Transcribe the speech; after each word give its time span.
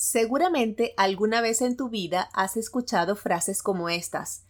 Seguramente 0.00 0.94
alguna 0.96 1.40
vez 1.40 1.60
en 1.60 1.76
tu 1.76 1.88
vida 1.88 2.30
has 2.32 2.56
escuchado 2.56 3.16
frases 3.16 3.64
como 3.64 3.88
estas. 3.88 4.44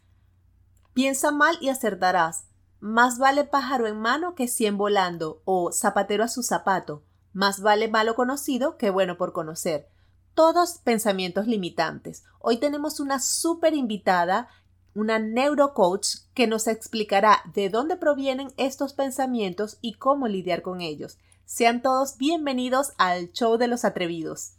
Piensa 0.93 1.31
mal 1.31 1.57
y 1.63 1.71
acertarás. 1.71 2.45
Más 2.81 3.17
vale 3.17 3.45
pájaro 3.45 3.87
en 3.87 3.97
mano 3.99 4.35
que 4.35 4.47
cien 4.47 4.77
volando 4.77 5.41
o 5.47 5.73
zapatero 5.73 6.23
a 6.23 6.29
su 6.29 6.43
zapato. 6.43 7.03
Más 7.33 7.63
vale 7.63 7.89
malo 7.89 8.15
conocido 8.15 8.77
que 8.77 8.91
bueno 8.91 9.17
por 9.17 9.33
conocer. 9.33 9.89
Todos 10.35 10.81
pensamientos 10.85 11.47
limitantes. 11.47 12.25
Hoy 12.41 12.59
tenemos 12.59 13.01
una 13.01 13.19
súper 13.19 13.73
invitada, 13.73 14.49
una 14.95 15.19
neurocoach, 15.19 16.09
que 16.35 16.47
nos 16.47 16.67
explicará 16.67 17.39
de 17.55 17.71
dónde 17.71 17.97
provienen 17.97 18.53
estos 18.59 18.93
pensamientos 18.93 19.79
y 19.81 19.95
cómo 19.95 20.29
lidiar 20.29 20.61
con 20.61 20.83
ellos. 20.83 21.17
Sean 21.47 21.81
todos 21.81 22.19
bienvenidos 22.19 22.93
al 22.99 23.33
Show 23.33 23.57
de 23.57 23.69
los 23.69 23.87
Atrevidos. 23.87 24.58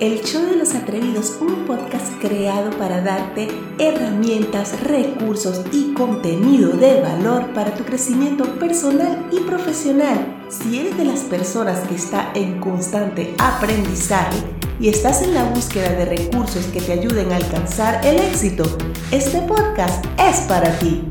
El 0.00 0.22
Show 0.22 0.46
de 0.46 0.54
los 0.54 0.76
Atrevidos, 0.76 1.38
un 1.40 1.66
podcast 1.66 2.06
creado 2.20 2.70
para 2.78 3.00
darte 3.00 3.48
herramientas, 3.78 4.80
recursos 4.82 5.62
y 5.72 5.92
contenido 5.92 6.70
de 6.70 7.00
valor 7.00 7.52
para 7.52 7.74
tu 7.74 7.82
crecimiento 7.82 8.44
personal 8.60 9.26
y 9.32 9.40
profesional. 9.40 10.36
Si 10.48 10.78
eres 10.78 10.96
de 10.96 11.04
las 11.04 11.22
personas 11.22 11.80
que 11.88 11.96
está 11.96 12.30
en 12.36 12.60
constante 12.60 13.34
aprendizaje 13.38 14.38
y 14.78 14.88
estás 14.88 15.22
en 15.22 15.34
la 15.34 15.42
búsqueda 15.42 15.90
de 15.90 16.04
recursos 16.04 16.66
que 16.66 16.80
te 16.80 16.92
ayuden 16.92 17.32
a 17.32 17.36
alcanzar 17.36 18.00
el 18.06 18.20
éxito, 18.20 18.64
este 19.10 19.40
podcast 19.40 20.04
es 20.16 20.42
para 20.42 20.78
ti. 20.78 21.02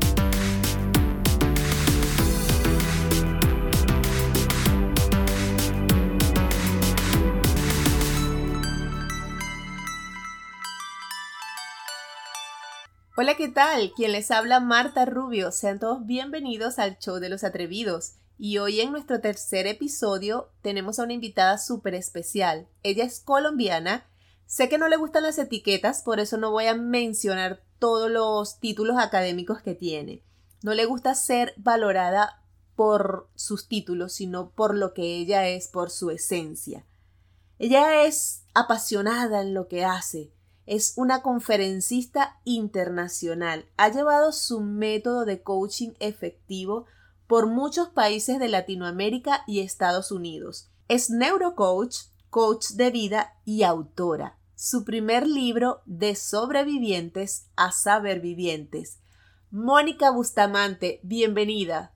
Hola, 13.20 13.36
¿qué 13.36 13.48
tal? 13.48 13.92
Quien 13.96 14.12
les 14.12 14.30
habla 14.30 14.60
Marta 14.60 15.04
Rubio. 15.04 15.50
Sean 15.50 15.80
todos 15.80 16.06
bienvenidos 16.06 16.78
al 16.78 17.00
Show 17.00 17.18
de 17.18 17.28
los 17.28 17.42
Atrevidos. 17.42 18.12
Y 18.38 18.58
hoy 18.58 18.80
en 18.80 18.92
nuestro 18.92 19.20
tercer 19.20 19.66
episodio 19.66 20.52
tenemos 20.62 21.00
a 21.00 21.02
una 21.02 21.14
invitada 21.14 21.58
súper 21.58 21.96
especial. 21.96 22.68
Ella 22.84 23.02
es 23.02 23.18
colombiana. 23.18 24.06
Sé 24.46 24.68
que 24.68 24.78
no 24.78 24.86
le 24.86 24.96
gustan 24.96 25.24
las 25.24 25.36
etiquetas, 25.36 26.02
por 26.02 26.20
eso 26.20 26.36
no 26.36 26.52
voy 26.52 26.66
a 26.66 26.76
mencionar 26.76 27.64
todos 27.80 28.08
los 28.08 28.60
títulos 28.60 28.98
académicos 28.98 29.62
que 29.62 29.74
tiene. 29.74 30.22
No 30.62 30.74
le 30.74 30.84
gusta 30.84 31.16
ser 31.16 31.54
valorada 31.56 32.44
por 32.76 33.28
sus 33.34 33.66
títulos, 33.66 34.12
sino 34.12 34.50
por 34.50 34.76
lo 34.76 34.94
que 34.94 35.16
ella 35.16 35.48
es, 35.48 35.66
por 35.66 35.90
su 35.90 36.12
esencia. 36.12 36.86
Ella 37.58 38.04
es 38.04 38.44
apasionada 38.54 39.42
en 39.42 39.54
lo 39.54 39.66
que 39.66 39.84
hace, 39.84 40.30
es 40.68 40.92
una 40.96 41.22
conferencista 41.22 42.40
internacional. 42.44 43.66
Ha 43.78 43.88
llevado 43.88 44.32
su 44.32 44.60
método 44.60 45.24
de 45.24 45.42
coaching 45.42 45.94
efectivo 45.98 46.86
por 47.26 47.46
muchos 47.46 47.88
países 47.88 48.38
de 48.38 48.48
Latinoamérica 48.48 49.44
y 49.46 49.60
Estados 49.60 50.12
Unidos. 50.12 50.70
Es 50.88 51.08
neurocoach, 51.08 51.96
coach 52.28 52.66
de 52.74 52.90
vida 52.90 53.34
y 53.46 53.62
autora. 53.62 54.38
Su 54.54 54.84
primer 54.84 55.26
libro, 55.26 55.82
De 55.86 56.14
sobrevivientes 56.14 57.48
a 57.56 57.72
saber 57.72 58.20
vivientes. 58.20 58.98
Mónica 59.50 60.10
Bustamante, 60.10 61.00
bienvenida. 61.02 61.94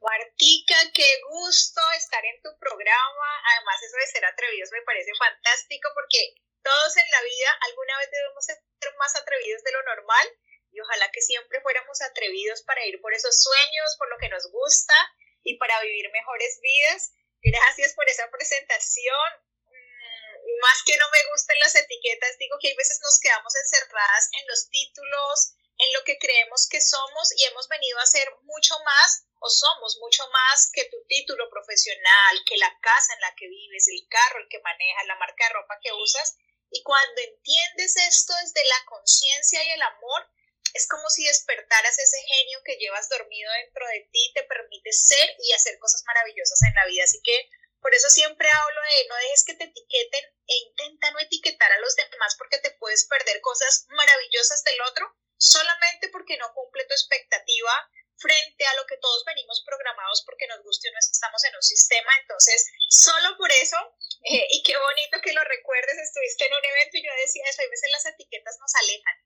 Martica, 0.00 0.76
qué 0.94 1.08
gusto 1.28 1.80
estar 1.98 2.24
en 2.24 2.40
tu 2.42 2.48
programa. 2.58 3.28
Además, 3.52 3.76
eso 3.84 3.96
de 3.96 4.06
ser 4.06 4.24
atrevidos 4.24 4.70
me 4.72 4.80
parece 4.86 5.10
fantástico 5.18 5.88
porque 5.94 6.40
todos 6.62 6.96
en 6.96 7.10
la 7.10 7.22
vida 7.22 7.58
alguna 7.62 7.98
vez 7.98 8.10
debemos 8.10 8.44
ser 8.44 8.58
más 8.98 9.16
atrevidos 9.16 9.62
de 9.62 9.72
lo 9.72 9.82
normal 9.82 10.26
y 10.72 10.80
ojalá 10.80 11.10
que 11.10 11.20
siempre 11.20 11.60
fuéramos 11.60 12.00
atrevidos 12.02 12.62
para 12.62 12.84
ir 12.86 13.00
por 13.00 13.12
esos 13.12 13.42
sueños, 13.42 13.96
por 13.98 14.08
lo 14.08 14.18
que 14.18 14.28
nos 14.28 14.50
gusta 14.50 14.94
y 15.42 15.56
para 15.58 15.80
vivir 15.80 16.10
mejores 16.12 16.60
vidas. 16.62 17.12
Gracias 17.42 17.94
por 17.94 18.08
esa 18.08 18.30
presentación. 18.30 19.30
Mm, 19.66 20.60
más 20.60 20.82
que 20.84 20.96
no 20.96 21.10
me 21.10 21.24
gusten 21.32 21.58
las 21.58 21.74
etiquetas, 21.74 22.38
digo 22.38 22.56
que 22.60 22.68
hay 22.68 22.76
veces 22.76 23.00
nos 23.02 23.18
quedamos 23.20 23.54
encerradas 23.56 24.30
en 24.40 24.46
los 24.46 24.68
títulos, 24.70 25.54
en 25.78 25.92
lo 25.94 26.04
que 26.04 26.18
creemos 26.18 26.68
que 26.68 26.80
somos 26.80 27.32
y 27.36 27.44
hemos 27.44 27.66
venido 27.68 27.98
a 27.98 28.06
ser 28.06 28.28
mucho 28.42 28.78
más 28.84 29.24
o 29.40 29.48
somos 29.48 29.96
mucho 30.00 30.28
más 30.28 30.70
que 30.72 30.84
tu 30.84 31.02
título 31.08 31.48
profesional, 31.48 32.44
que 32.44 32.58
la 32.58 32.78
casa 32.80 33.14
en 33.14 33.20
la 33.20 33.34
que 33.34 33.48
vives, 33.48 33.88
el 33.88 34.06
carro 34.08 34.40
el 34.40 34.48
que 34.48 34.60
manejas, 34.60 35.06
la 35.06 35.16
marca 35.16 35.44
de 35.48 35.54
ropa 35.54 35.78
que 35.82 35.92
usas 35.92 36.36
y 36.70 36.82
cuando 36.82 37.20
entiendes 37.20 37.96
esto 37.96 38.32
desde 38.42 38.64
la 38.64 38.84
conciencia 38.86 39.62
y 39.64 39.70
el 39.70 39.82
amor, 39.82 40.28
es 40.74 40.86
como 40.88 41.08
si 41.10 41.24
despertaras 41.24 41.98
ese 41.98 42.22
genio 42.22 42.60
que 42.64 42.76
llevas 42.76 43.08
dormido 43.08 43.50
dentro 43.52 43.86
de 43.88 44.08
ti, 44.12 44.32
te 44.34 44.44
permite 44.44 44.92
ser 44.92 45.34
y 45.38 45.52
hacer 45.52 45.78
cosas 45.78 46.02
maravillosas 46.06 46.62
en 46.62 46.74
la 46.74 46.86
vida. 46.86 47.04
Así 47.04 47.20
que 47.24 47.50
por 47.80 47.94
eso 47.94 48.08
siempre 48.10 48.48
hablo 48.48 48.80
de 48.82 49.08
no 49.08 49.16
dejes 49.16 49.44
que 49.44 49.54
te 49.54 49.64
etiqueten 49.64 50.24
e 50.46 50.56
intenta 50.68 51.10
no 51.10 51.18
etiquetar 51.20 51.72
a 51.72 51.80
los 51.80 51.96
demás 51.96 52.36
porque 52.36 52.58
te 52.58 52.70
puedes 52.72 53.06
perder 53.06 53.40
cosas 53.40 53.86
maravillosas 53.88 54.62
del 54.64 54.80
otro 54.82 55.16
solamente 55.38 56.08
porque 56.10 56.36
no 56.36 56.52
cumple 56.52 56.84
tu 56.84 56.92
expectativa 56.92 57.72
frente 58.20 58.66
a 58.66 58.74
lo 58.74 58.86
que 58.86 58.98
todos 58.98 59.24
venimos 59.24 59.62
programados 59.64 60.22
porque 60.26 60.46
nos 60.46 60.62
guste 60.62 60.88
o 60.88 60.92
no 60.92 60.98
estamos 61.00 61.42
en 61.44 61.56
un 61.56 61.62
sistema. 61.62 62.12
Entonces, 62.20 62.66
solo 62.88 63.36
por 63.38 63.50
eso, 63.50 63.76
eh, 64.22 64.46
y 64.50 64.62
qué 64.62 64.74
bonito 64.74 65.16
que 65.22 65.32
lo 65.32 65.40
recuerdes, 65.42 65.96
estuviste 65.98 66.46
en 66.46 66.52
un 66.52 66.64
evento 66.64 66.98
y 66.98 67.04
yo 67.04 67.10
decía 67.24 67.44
eso, 67.48 67.62
hay 67.62 67.70
veces 67.70 67.90
las 67.92 68.06
etiquetas 68.06 68.58
nos 68.60 68.72
alejan. 68.74 69.16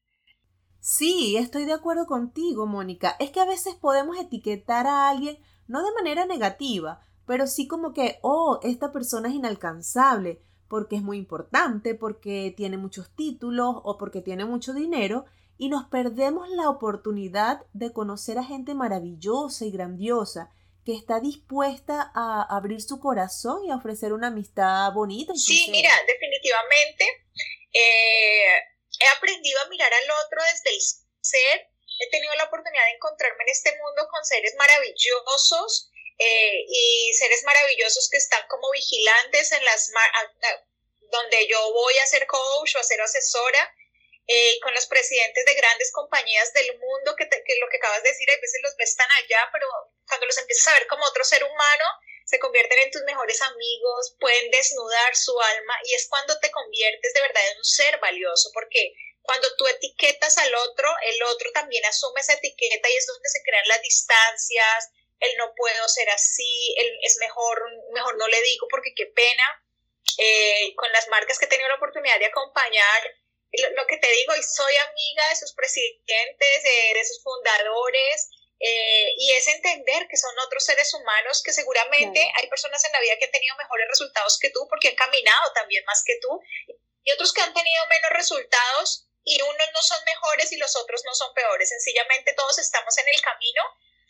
Sí, 0.81 1.37
estoy 1.37 1.65
de 1.65 1.73
acuerdo 1.73 2.07
contigo, 2.07 2.67
Mónica. 2.67 3.17
Es 3.19 3.31
que 3.31 3.41
a 3.41 3.47
veces 3.47 3.75
podemos 3.75 4.19
etiquetar 4.19 4.87
a 4.87 5.09
alguien 5.09 5.39
no 5.67 5.83
de 5.83 5.95
manera 5.95 6.27
negativa, 6.27 7.01
pero 7.27 7.47
sí 7.47 7.67
como 7.67 7.93
que, 7.93 8.19
oh, 8.23 8.61
esta 8.63 8.93
persona 8.93 9.29
es 9.29 9.35
inalcanzable 9.35 10.43
porque 10.69 10.97
es 10.97 11.03
muy 11.03 11.19
importante, 11.19 11.95
porque 11.95 12.53
tiene 12.57 12.77
muchos 12.77 13.15
títulos 13.15 13.77
o 13.83 13.97
porque 13.97 14.21
tiene 14.21 14.45
mucho 14.45 14.75
dinero 14.75 15.25
y 15.57 15.69
nos 15.69 15.85
perdemos 15.85 16.49
la 16.51 16.69
oportunidad 16.69 17.65
de 17.73 17.93
conocer 17.93 18.39
a 18.39 18.45
gente 18.45 18.75
maravillosa 18.75 19.65
y 19.65 19.71
grandiosa 19.71 20.51
que 20.85 20.95
está 20.95 21.21
dispuesta 21.21 22.13
a 22.15 22.47
abrir 22.51 22.81
su 22.83 23.01
corazón 23.01 23.65
y 23.65 23.71
a 23.71 23.77
ofrecer 23.77 24.13
una 24.13 24.29
amistad 24.29 24.93
bonita. 24.93 25.33
sí, 25.35 25.69
mira, 25.71 25.91
definitivamente 26.07 27.05
eh, 27.73 28.55
he 29.01 29.09
aprendido 29.17 29.61
a 29.61 29.69
mirar 29.69 29.93
al 29.93 30.11
otro 30.25 30.43
desde 30.53 30.77
el 30.77 30.81
ser. 31.21 31.69
He 32.01 32.11
tenido 32.11 32.35
la 32.35 32.45
oportunidad 32.45 32.85
de 32.85 32.97
encontrarme 32.97 33.45
en 33.45 33.51
este 33.51 33.71
mundo 33.79 34.07
con 34.11 34.25
seres 34.25 34.55
maravillosos 34.57 35.91
eh, 36.19 36.65
y 36.69 37.15
seres 37.15 37.43
maravillosos 37.45 38.09
que 38.11 38.19
están 38.19 38.43
como 38.49 38.71
vigilantes 38.73 39.53
en 39.53 39.65
las 39.65 39.91
donde 41.11 41.49
yo 41.49 41.73
voy 41.73 41.95
a 41.99 42.07
ser 42.07 42.27
coach 42.27 42.77
o 42.77 42.79
a 42.79 42.85
ser 42.85 43.01
asesora 43.01 43.75
eh, 44.27 44.59
con 44.63 44.73
los 44.73 44.87
presidentes 44.87 45.45
de 45.45 45.55
grandes 45.55 45.93
compañías 45.93 46.53
del 46.53 46.79
mundo, 46.79 47.15
que, 47.17 47.25
lo 47.25 47.69
que 47.69 47.77
acabas 47.77 48.03
de 48.03 48.09
decir, 48.09 48.31
a 48.31 48.41
veces 48.41 48.61
los 48.63 48.77
ves 48.77 48.97
tan 48.97 49.11
allá, 49.11 49.49
pero 49.53 49.67
cuando 50.09 50.27
los 50.27 50.39
empiezas 50.39 50.69
a 50.69 50.79
ver 50.79 50.87
como 50.87 51.05
otro 51.05 51.25
ser 51.25 51.45
humano, 51.45 51.85
se 52.25 52.39
convierten 52.39 52.79
en 52.79 52.91
tus 52.91 53.03
mejores 53.03 53.43
amigos, 53.43 54.17
pueden 54.19 54.51
desnudar 54.51 55.15
su 55.15 55.39
alma 55.39 55.79
y 55.85 55.95
es 55.95 56.09
cuando 56.09 56.39
te 56.41 56.51
conviertes 56.51 57.13
de 57.13 57.21
verdad 57.21 57.49
en 57.51 57.59
un 57.59 57.65
ser 57.65 57.99
valioso, 57.99 58.51
porque 58.55 58.95
cuando 59.21 59.49
tú 59.57 59.67
etiquetas 59.67 60.39
al 60.39 60.55
otro, 60.55 60.91
el 61.03 61.23
otro 61.25 61.51
también 61.53 61.85
asume 61.85 62.21
esa 62.21 62.33
etiqueta 62.33 62.89
y 62.89 62.97
es 62.97 63.07
donde 63.07 63.29
se 63.29 63.43
crean 63.43 63.69
las 63.69 63.83
distancias, 63.83 64.91
el 65.21 65.37
no 65.37 65.53
puedo 65.55 65.89
ser 65.89 66.09
así, 66.11 66.75
el 66.79 66.99
es 67.03 67.19
mejor, 67.19 67.63
mejor 67.93 68.17
no 68.17 68.27
le 68.29 68.41
digo 68.43 68.69
porque 68.71 68.95
qué 68.97 69.07
pena. 69.07 69.61
Eh, 70.17 70.75
con 70.77 70.93
las 70.93 71.09
marcas 71.09 71.39
que 71.39 71.47
he 71.47 71.49
tenido 71.49 71.69
la 71.69 71.75
oportunidad 71.75 72.19
de 72.21 72.27
acompañar, 72.27 73.03
lo, 73.75 73.87
que 73.87 73.99
te 73.99 74.11
digo, 74.11 74.35
y 74.37 74.43
soy 74.43 74.75
amiga 74.77 75.29
de 75.29 75.37
sus 75.37 75.53
presidentes, 75.55 76.63
de, 76.63 77.05
sus 77.05 77.23
fundadores, 77.23 78.29
eh, 78.61 79.13
y 79.19 79.33
es 79.33 79.49
entender 79.49 80.07
que 80.09 80.17
son 80.17 80.33
otros 80.47 80.65
seres 80.65 80.93
humanos 80.95 81.43
que 81.45 81.53
seguramente 81.53 82.33
hay 82.37 82.49
personas 82.49 82.85
en 82.85 82.93
la 82.93 83.01
vida 83.01 83.17
que 83.19 83.27
han 83.27 83.33
tenido 83.33 83.57
mejores 83.57 83.89
resultados 83.89 84.39
que 84.39 84.51
tú 84.51 84.67
porque 84.69 84.89
han 84.89 84.95
caminado 84.95 85.53
también 85.55 85.85
más 85.85 86.03
que 86.05 86.19
tú, 86.21 86.41
y 87.05 87.13
otros 87.13 87.33
que 87.33 87.43
han 87.43 87.53
tenido 87.53 87.87
menos 87.89 88.11
resultados 88.11 89.07
y 89.25 89.41
unos 89.41 89.69
no 89.73 89.83
son 89.83 89.99
mejores 90.05 90.53
y 90.53 90.57
los 90.57 90.77
otros 90.77 91.03
no 91.05 91.15
son 91.15 91.35
peores, 91.35 91.69
sencillamente 91.69 92.35
todos 92.35 92.59
estamos 92.59 92.97
en 92.99 93.09
el 93.09 93.21
camino 93.21 93.63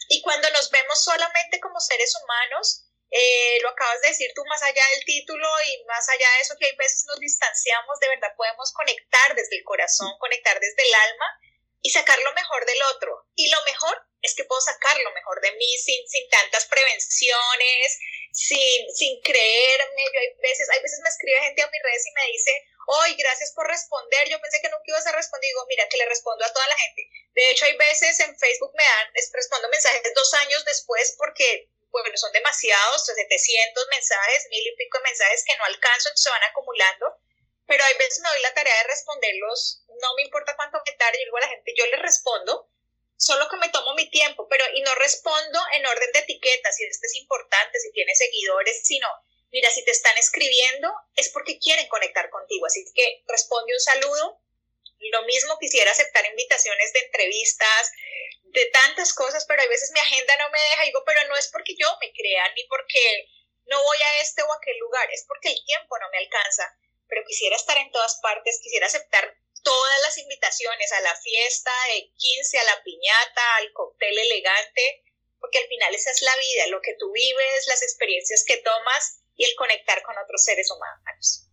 y 0.08 0.20
cuando 0.22 0.48
nos 0.50 0.70
vemos 0.70 1.02
solamente 1.02 1.60
como 1.60 1.80
seres 1.80 2.14
humanos, 2.22 2.84
eh, 3.16 3.58
lo 3.62 3.68
acabas 3.68 4.00
de 4.02 4.08
decir 4.08 4.30
tú 4.34 4.44
más 4.46 4.60
allá 4.62 4.82
del 4.90 5.04
título 5.04 5.46
y 5.66 5.84
más 5.84 6.08
allá 6.08 6.26
de 6.34 6.40
eso 6.42 6.56
que 6.58 6.66
hay 6.66 6.74
veces 6.74 7.04
nos 7.06 7.20
distanciamos, 7.20 8.00
de 8.00 8.08
verdad 8.08 8.34
podemos 8.36 8.72
conectar 8.72 9.34
desde 9.36 9.56
el 9.56 9.62
corazón, 9.62 10.10
conectar 10.18 10.58
desde 10.58 10.82
el 10.82 10.94
alma 10.94 11.26
y 11.80 11.90
sacar 11.90 12.18
lo 12.18 12.32
mejor 12.32 12.66
del 12.66 12.82
otro. 12.96 13.28
Y 13.36 13.48
lo 13.50 13.62
mejor 13.64 14.02
es 14.20 14.34
que 14.34 14.44
puedo 14.44 14.60
sacar 14.60 14.98
lo 14.98 15.12
mejor 15.12 15.40
de 15.42 15.52
mí 15.52 15.78
sin, 15.78 16.08
sin 16.08 16.28
tantas 16.28 16.66
prevenciones, 16.66 17.98
sin, 18.32 18.90
sin 18.90 19.20
creerme. 19.22 20.02
Yo 20.12 20.18
hay 20.18 20.34
veces, 20.42 20.68
hay 20.70 20.82
veces 20.82 20.98
me 20.98 21.08
escribe 21.08 21.38
gente 21.40 21.62
a 21.62 21.70
mis 21.70 21.82
redes 21.84 22.06
y 22.06 22.12
me 22.18 22.32
dice, 22.32 22.52
hoy 22.86 23.14
gracias 23.14 23.52
por 23.54 23.68
responder, 23.68 24.28
yo 24.28 24.40
pensé 24.40 24.60
que 24.60 24.68
nunca 24.68 24.84
ibas 24.86 25.06
a 25.06 25.12
responder, 25.12 25.48
digo, 25.48 25.66
mira, 25.68 25.88
que 25.88 25.98
le 25.98 26.06
respondo 26.06 26.44
a 26.44 26.52
toda 26.52 26.66
la 26.66 26.78
gente. 26.78 27.08
De 27.34 27.50
hecho, 27.50 27.64
hay 27.66 27.76
veces 27.76 28.18
en 28.20 28.36
Facebook 28.38 28.72
me 28.74 28.84
dan, 28.84 29.12
respondo 29.32 29.68
mensajes 29.68 30.02
dos 30.14 30.34
años 30.34 30.64
después 30.64 31.14
porque, 31.18 31.68
bueno, 32.02 32.16
son 32.16 32.32
demasiados, 32.32 33.06
700 33.06 33.86
mensajes, 33.90 34.46
mil 34.50 34.66
y 34.66 34.76
pico 34.76 34.98
de 34.98 35.04
mensajes 35.04 35.44
que 35.46 35.56
no 35.56 35.64
alcanzo, 35.64 36.10
se 36.14 36.30
van 36.30 36.42
acumulando, 36.42 37.18
pero 37.66 37.84
hay 37.84 37.94
veces 37.96 38.20
me 38.20 38.28
doy 38.30 38.42
la 38.42 38.54
tarea 38.54 38.76
de 38.78 38.88
responderlos, 38.88 39.84
no 40.00 40.14
me 40.16 40.22
importa 40.22 40.56
cuánto 40.56 40.82
me 40.84 40.92
tarde, 40.92 41.18
yo 41.18 41.24
digo 41.24 41.36
a 41.38 41.40
la 41.40 41.48
gente, 41.48 41.74
yo 41.76 41.86
les 41.86 42.02
respondo, 42.02 42.68
solo 43.16 43.48
que 43.48 43.56
me 43.56 43.68
tomo 43.70 43.94
mi 43.94 44.10
tiempo, 44.10 44.46
pero 44.48 44.64
y 44.74 44.82
no 44.82 44.94
respondo 44.96 45.60
en 45.72 45.86
orden 45.86 46.12
de 46.12 46.18
etiqueta, 46.20 46.72
si 46.72 46.84
este 46.84 47.06
es 47.06 47.14
importante, 47.16 47.78
si 47.80 47.92
tiene 47.92 48.14
seguidores, 48.14 48.84
sino, 48.84 49.08
mira, 49.50 49.70
si 49.70 49.84
te 49.84 49.92
están 49.92 50.16
escribiendo 50.18 50.92
es 51.16 51.30
porque 51.30 51.58
quieren 51.58 51.88
conectar 51.88 52.28
contigo, 52.30 52.66
así 52.66 52.84
que 52.94 53.22
responde 53.26 53.72
un 53.72 53.80
saludo. 53.80 54.40
Lo 55.12 55.22
mismo 55.24 55.58
quisiera 55.58 55.90
aceptar 55.90 56.24
invitaciones 56.26 56.92
de 56.92 57.00
entrevistas, 57.00 57.92
de 58.44 58.66
tantas 58.66 59.14
cosas, 59.14 59.44
pero 59.46 59.62
a 59.62 59.66
veces 59.66 59.90
mi 59.92 60.00
agenda 60.00 60.36
no 60.38 60.50
me 60.50 60.60
deja, 60.70 60.84
digo, 60.84 61.02
pero 61.04 61.26
no 61.28 61.36
es 61.36 61.48
porque 61.48 61.74
yo 61.76 61.88
me 62.00 62.12
crea, 62.12 62.52
ni 62.54 62.64
porque 62.68 63.28
no 63.66 63.82
voy 63.82 63.98
a 63.98 64.22
este 64.22 64.42
o 64.42 64.52
aquel 64.52 64.78
lugar, 64.78 65.08
es 65.12 65.24
porque 65.26 65.48
el 65.48 65.64
tiempo 65.64 65.98
no 65.98 66.08
me 66.10 66.18
alcanza, 66.18 66.76
pero 67.08 67.24
quisiera 67.26 67.56
estar 67.56 67.76
en 67.78 67.90
todas 67.90 68.18
partes, 68.22 68.60
quisiera 68.62 68.86
aceptar 68.86 69.36
todas 69.62 70.00
las 70.02 70.18
invitaciones 70.18 70.92
a 70.92 71.00
la 71.00 71.16
fiesta 71.16 71.72
de 71.94 72.12
15, 72.14 72.58
a 72.58 72.64
la 72.64 72.82
piñata, 72.84 73.56
al 73.56 73.72
cóctel 73.72 74.16
elegante, 74.16 75.02
porque 75.40 75.58
al 75.58 75.66
final 75.66 75.94
esa 75.94 76.10
es 76.10 76.22
la 76.22 76.36
vida, 76.36 76.66
lo 76.68 76.80
que 76.80 76.94
tú 76.98 77.10
vives, 77.12 77.66
las 77.66 77.82
experiencias 77.82 78.44
que 78.46 78.58
tomas 78.58 79.20
y 79.36 79.44
el 79.44 79.56
conectar 79.56 80.02
con 80.02 80.16
otros 80.18 80.44
seres 80.44 80.70
humanos. 80.70 81.48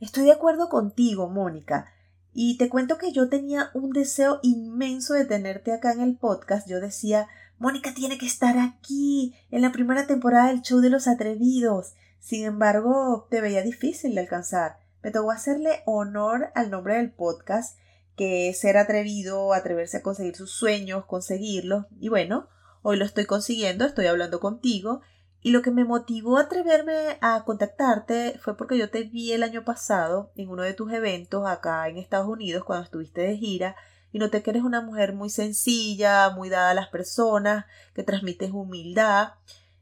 Estoy 0.00 0.24
de 0.24 0.32
acuerdo 0.32 0.68
contigo, 0.68 1.28
Mónica. 1.28 1.94
Y 2.32 2.56
te 2.58 2.68
cuento 2.68 2.98
que 2.98 3.12
yo 3.12 3.28
tenía 3.28 3.70
un 3.74 3.90
deseo 3.90 4.40
inmenso 4.42 5.14
de 5.14 5.24
tenerte 5.24 5.72
acá 5.72 5.92
en 5.92 6.00
el 6.00 6.16
podcast. 6.16 6.68
Yo 6.68 6.80
decía, 6.80 7.28
Mónica 7.58 7.94
tiene 7.94 8.18
que 8.18 8.26
estar 8.26 8.58
aquí 8.58 9.34
en 9.50 9.62
la 9.62 9.72
primera 9.72 10.06
temporada 10.06 10.48
del 10.48 10.62
show 10.62 10.80
de 10.80 10.90
los 10.90 11.08
atrevidos. 11.08 11.94
Sin 12.20 12.44
embargo, 12.44 13.26
te 13.30 13.40
veía 13.40 13.62
difícil 13.62 14.14
de 14.14 14.20
alcanzar 14.20 14.82
me 15.02 15.10
tocó 15.10 15.32
hacerle 15.32 15.82
honor 15.84 16.50
al 16.54 16.70
nombre 16.70 16.94
del 16.96 17.10
podcast, 17.10 17.76
que 18.16 18.48
es 18.48 18.60
ser 18.60 18.76
atrevido, 18.76 19.52
atreverse 19.52 19.98
a 19.98 20.02
conseguir 20.02 20.36
sus 20.36 20.52
sueños, 20.52 21.06
conseguirlos. 21.06 21.86
Y 21.98 22.08
bueno, 22.08 22.48
hoy 22.82 22.96
lo 22.96 23.04
estoy 23.04 23.26
consiguiendo, 23.26 23.84
estoy 23.84 24.06
hablando 24.06 24.38
contigo. 24.38 25.00
Y 25.42 25.50
lo 25.50 25.62
que 25.62 25.72
me 25.72 25.84
motivó 25.84 26.38
a 26.38 26.42
atreverme 26.42 27.18
a 27.20 27.44
contactarte 27.44 28.38
fue 28.40 28.56
porque 28.56 28.78
yo 28.78 28.90
te 28.90 29.02
vi 29.02 29.32
el 29.32 29.42
año 29.42 29.64
pasado 29.64 30.30
en 30.36 30.48
uno 30.48 30.62
de 30.62 30.72
tus 30.72 30.92
eventos 30.92 31.46
acá 31.46 31.88
en 31.88 31.98
Estados 31.98 32.28
Unidos 32.28 32.64
cuando 32.64 32.84
estuviste 32.84 33.22
de 33.22 33.36
gira 33.36 33.76
y 34.12 34.18
noté 34.18 34.42
que 34.42 34.50
eres 34.50 34.62
una 34.62 34.80
mujer 34.80 35.14
muy 35.14 35.30
sencilla, 35.30 36.30
muy 36.30 36.48
dada 36.48 36.70
a 36.70 36.74
las 36.74 36.88
personas, 36.88 37.64
que 37.94 38.02
transmites 38.02 38.52
humildad. 38.52 39.32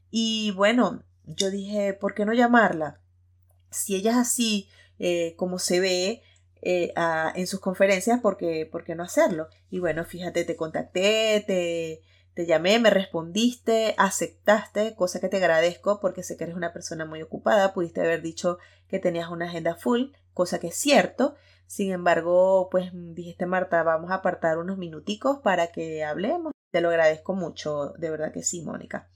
Y 0.09 0.51
bueno, 0.51 1.03
yo 1.25 1.51
dije, 1.51 1.93
¿por 1.93 2.13
qué 2.13 2.25
no 2.25 2.33
llamarla? 2.33 2.99
Si 3.69 3.95
ella 3.95 4.11
es 4.11 4.17
así, 4.17 4.69
eh, 4.99 5.35
como 5.35 5.59
se 5.59 5.79
ve 5.79 6.21
eh, 6.61 6.93
en 7.35 7.47
sus 7.47 7.59
conferencias, 7.59 8.19
porque, 8.21 8.67
¿por 8.71 8.83
qué 8.83 8.95
no 8.95 9.03
hacerlo? 9.03 9.47
Y 9.69 9.79
bueno, 9.79 10.05
fíjate, 10.05 10.45
te 10.45 10.55
contacté, 10.55 11.43
te, 11.45 12.01
te 12.33 12.45
llamé, 12.45 12.79
me 12.79 12.89
respondiste, 12.89 13.93
aceptaste, 13.97 14.95
cosa 14.95 15.19
que 15.19 15.29
te 15.29 15.37
agradezco 15.37 15.99
porque 15.99 16.23
sé 16.23 16.37
que 16.37 16.45
eres 16.45 16.55
una 16.55 16.73
persona 16.73 17.05
muy 17.05 17.21
ocupada, 17.21 17.73
pudiste 17.73 18.01
haber 18.01 18.21
dicho 18.21 18.57
que 18.87 18.99
tenías 18.99 19.29
una 19.29 19.45
agenda 19.45 19.75
full, 19.75 20.11
cosa 20.33 20.59
que 20.59 20.67
es 20.67 20.75
cierto. 20.75 21.35
Sin 21.67 21.91
embargo, 21.91 22.69
pues 22.69 22.91
dijiste 22.93 23.45
Marta, 23.45 23.83
vamos 23.83 24.11
a 24.11 24.15
apartar 24.15 24.57
unos 24.57 24.77
minuticos 24.77 25.39
para 25.39 25.67
que 25.67 26.03
hablemos. 26.03 26.53
Te 26.71 26.81
lo 26.81 26.89
agradezco 26.89 27.33
mucho, 27.33 27.93
de 27.97 28.09
verdad 28.09 28.31
que 28.31 28.43
sí, 28.43 28.61
Mónica. 28.61 29.07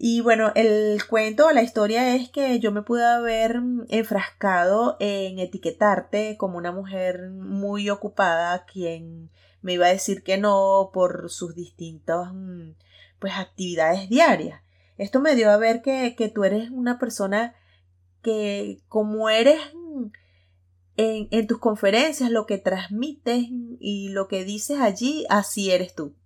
Y 0.00 0.20
bueno, 0.20 0.52
el 0.54 1.04
cuento, 1.06 1.50
la 1.50 1.62
historia 1.62 2.14
es 2.14 2.30
que 2.30 2.60
yo 2.60 2.70
me 2.70 2.82
pude 2.82 3.04
haber 3.04 3.60
enfrascado 3.88 4.96
en 5.00 5.40
etiquetarte 5.40 6.36
como 6.36 6.56
una 6.56 6.70
mujer 6.70 7.30
muy 7.30 7.90
ocupada, 7.90 8.64
quien 8.64 9.30
me 9.62 9.74
iba 9.74 9.86
a 9.86 9.92
decir 9.92 10.22
que 10.22 10.38
no 10.38 10.90
por 10.92 11.30
sus 11.30 11.54
distintas 11.54 12.28
mm, 12.32 12.72
pues 13.18 13.34
actividades 13.36 14.08
diarias. 14.08 14.62
Esto 14.96 15.20
me 15.20 15.34
dio 15.34 15.50
a 15.50 15.56
ver 15.56 15.82
que, 15.82 16.14
que 16.16 16.28
tú 16.28 16.44
eres 16.44 16.70
una 16.70 16.98
persona 16.98 17.54
que 18.22 18.78
como 18.88 19.30
eres 19.30 19.60
en, 20.96 21.28
en 21.30 21.46
tus 21.46 21.60
conferencias, 21.60 22.30
lo 22.30 22.46
que 22.46 22.58
transmites 22.58 23.44
y 23.80 24.08
lo 24.08 24.26
que 24.26 24.44
dices 24.44 24.80
allí, 24.80 25.24
así 25.30 25.70
eres 25.70 25.94
tú. 25.94 26.16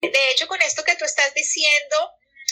De 0.00 0.30
hecho, 0.32 0.46
con 0.46 0.60
esto 0.62 0.84
que 0.84 0.96
tú 0.96 1.04
estás 1.04 1.34
diciendo, 1.34 1.96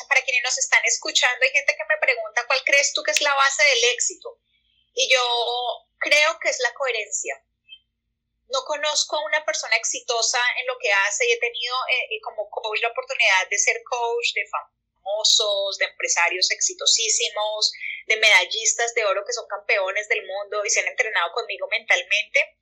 para 0.08 0.22
quienes 0.22 0.42
nos 0.42 0.58
están 0.58 0.82
escuchando, 0.84 1.38
hay 1.42 1.52
gente 1.52 1.74
que 1.76 1.84
me 1.88 2.00
pregunta 2.00 2.44
cuál 2.46 2.58
crees 2.64 2.92
tú 2.92 3.02
que 3.02 3.12
es 3.12 3.22
la 3.22 3.34
base 3.34 3.62
del 3.62 3.94
éxito. 3.94 4.38
Y 4.94 5.08
yo 5.12 5.20
creo 5.98 6.38
que 6.40 6.50
es 6.50 6.58
la 6.60 6.74
coherencia. 6.74 7.42
No 8.48 8.64
conozco 8.64 9.16
a 9.16 9.24
una 9.24 9.44
persona 9.44 9.76
exitosa 9.76 10.38
en 10.60 10.66
lo 10.66 10.78
que 10.78 10.92
hace 10.92 11.26
y 11.26 11.32
he 11.32 11.38
tenido 11.38 11.74
eh, 11.90 12.20
como 12.22 12.48
coach 12.50 12.80
la 12.80 12.88
oportunidad 12.88 13.48
de 13.50 13.58
ser 13.58 13.82
coach 13.82 14.32
de 14.34 14.46
famosos, 14.46 15.78
de 15.78 15.86
empresarios 15.86 16.50
exitosísimos, 16.50 17.72
de 18.06 18.16
medallistas 18.16 18.94
de 18.94 19.04
oro 19.04 19.24
que 19.26 19.32
son 19.32 19.46
campeones 19.48 20.08
del 20.08 20.24
mundo 20.24 20.64
y 20.64 20.70
se 20.70 20.80
han 20.80 20.88
entrenado 20.88 21.32
conmigo 21.32 21.66
mentalmente 21.68 22.56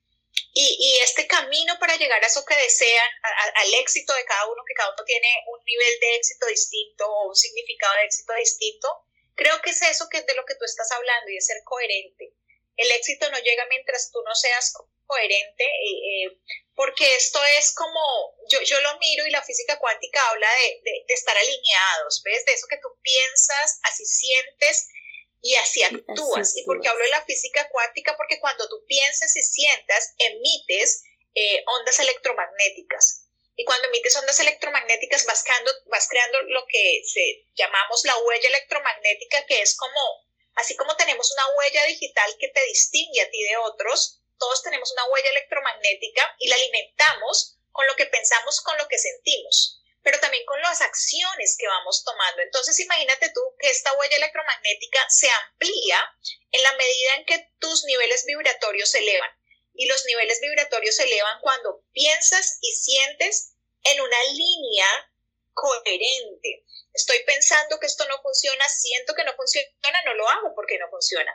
y, 0.57 0.99
este 1.03 1.27
camino 1.27 1.75
para 1.81 1.97
llegar 1.97 2.23
a 2.23 2.27
eso 2.27 2.45
que 2.45 2.55
desean, 2.57 3.11
al 3.57 3.75
éxito 3.75 4.15
de 4.15 4.25
cada 4.25 4.47
uno, 4.47 4.63
que 4.67 4.75
cada 4.75 4.91
uno 4.95 5.05
tiene 5.05 5.29
un 5.49 5.65
nivel 5.65 6.01
de 6.01 6.15
éxito 6.15 6.47
distinto 6.47 7.07
o 7.07 7.29
un 7.29 7.35
significado 7.35 7.95
de 7.97 8.05
éxito 8.05 8.33
distinto, 8.35 8.89
creo 9.35 9.61
que 9.63 9.71
es 9.71 9.83
eso 9.83 10.09
que 10.09 10.19
es 10.19 10.27
de 10.27 10.35
lo 10.35 10.45
que 10.45 10.55
tú 10.55 10.65
estás 10.65 10.91
hablando 10.93 11.31
y 11.31 11.37
es 11.37 11.47
ser 11.47 11.63
coherente. 11.65 12.35
El 12.77 12.91
éxito 12.91 13.31
no 13.31 13.39
llega 13.39 13.67
mientras 13.67 14.11
tú 14.11 14.21
no 14.27 14.35
seas 14.35 14.73
coherente, 15.07 15.65
eh, 15.65 16.27
eh, 16.27 16.39
porque 16.75 17.17
esto 17.17 17.39
es 17.59 17.73
como, 17.75 18.01
yo, 18.49 18.61
yo 18.63 18.81
lo 18.81 18.99
miro 18.99 19.27
y 19.27 19.31
la 19.31 19.43
física 19.43 19.79
cuántica 19.79 20.21
habla 20.31 20.49
de, 20.51 20.81
de, 20.83 21.05
de 21.07 21.15
estar 21.15 21.37
alineados, 21.37 22.23
¿ves? 22.25 22.45
De 22.47 22.53
eso 22.53 22.67
que 22.69 22.79
tú 22.79 22.89
piensas, 23.03 23.79
así 23.83 24.05
sientes 24.05 24.89
y 25.45 25.55
así 25.57 25.83
actúas. 25.83 26.57
¿Y 26.57 26.65
por 26.65 26.81
qué 26.81 26.89
hablo 26.89 27.05
de 27.05 27.11
la 27.11 27.25
física 27.25 27.69
cuántica? 27.69 28.17
Porque 28.17 28.41
cuando 28.41 28.67
tú 28.67 28.83
piensas 28.87 29.37
y 29.37 29.43
sientas, 29.43 30.15
emites 30.19 31.05
eh, 31.35 31.63
ondas 31.67 32.01
electromagnéticas. 32.01 33.29
Y 33.55 33.65
cuando 33.65 33.87
emites 33.89 34.17
ondas 34.17 34.41
electromagnéticas 34.41 35.27
vas 35.27 35.45
creando, 35.45 35.71
vas 35.87 36.09
creando 36.09 36.43
lo 36.43 36.65
que 36.67 37.03
se, 37.05 37.45
llamamos 37.55 38.05
la 38.05 38.17
huella 38.19 38.49
electromagnética, 38.49 39.45
que 39.47 39.61
es 39.61 39.77
como, 39.77 40.24
así 40.57 40.77
como 40.77 40.97
tenemos 40.97 41.33
una 41.33 41.47
huella 41.57 41.85
digital 41.87 42.37
que 42.39 42.49
te 42.49 42.65
distingue 42.67 43.23
a 43.23 43.31
ti 43.31 43.43
de 43.43 43.57
otros, 43.57 44.21
todos 44.39 44.63
tenemos 44.63 44.93
una 44.93 45.05
huella 45.07 45.31
electromagnética 45.31 46.37
y 46.39 46.49
la 46.49 46.57
alimentamos 46.57 47.59
con 47.71 47.87
lo 47.87 47.97
que 47.97 48.07
pensamos, 48.07 48.61
con 48.61 48.77
lo 48.79 48.89
que 48.89 48.99
sentimos 48.99 49.81
pero 50.05 50.21
también 50.21 50.45
con 50.45 50.61
las 50.61 50.83
acciones 50.83 51.57
que 51.59 51.67
vamos 51.67 52.05
tomando. 52.05 52.43
Entonces, 52.43 52.79
imagínate 52.79 53.31
tú 53.31 53.41
que 53.59 53.71
esta 53.71 53.93
huella 53.95 54.19
electromagnética 54.19 55.01
se 55.09 55.31
amplía 55.31 55.99
en 56.53 56.63
la 56.63 56.73
medida 56.75 57.15
en 57.17 57.25
que 57.25 57.49
tus 57.59 57.85
niveles 57.85 58.27
vibratorios 58.27 58.91
se 58.91 58.99
elevan. 58.99 59.31
Y 59.73 59.87
los 59.87 60.05
niveles 60.05 60.41
vibratorios 60.43 60.97
se 60.97 61.05
elevan 61.05 61.41
cuando 61.41 61.83
piensas 61.93 62.59
y 62.61 62.73
sientes 62.73 63.55
en 63.85 64.03
una 64.03 64.25
línea 64.25 65.11
coherente. 65.55 66.65
Estoy 66.93 67.19
pensando 67.27 67.79
que 67.81 67.87
esto 67.87 68.07
no 68.09 68.21
funciona, 68.23 68.69
siento 68.69 69.15
que 69.15 69.25
no 69.25 69.35
funciona, 69.35 69.69
no 70.05 70.15
lo 70.15 70.29
hago 70.29 70.55
porque 70.55 70.79
no 70.79 70.89
funciona. 70.91 71.33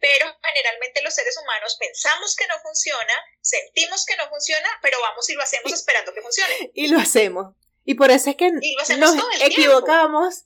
Pero 0.00 0.26
generalmente 0.42 1.02
los 1.02 1.14
seres 1.14 1.36
humanos 1.38 1.76
pensamos 1.78 2.36
que 2.36 2.46
no 2.46 2.58
funciona, 2.60 3.14
sentimos 3.40 4.04
que 4.06 4.16
no 4.16 4.28
funciona, 4.28 4.68
pero 4.82 5.00
vamos 5.00 5.28
y 5.28 5.34
lo 5.34 5.42
hacemos 5.42 5.72
esperando 5.72 6.12
que 6.12 6.22
funcione. 6.22 6.70
Y 6.74 6.88
lo 6.88 6.98
hacemos. 6.98 7.54
Y 7.84 7.94
por 7.94 8.10
eso 8.10 8.30
es 8.30 8.36
que 8.36 8.50
nos 8.50 9.14
equivocamos. 9.40 10.44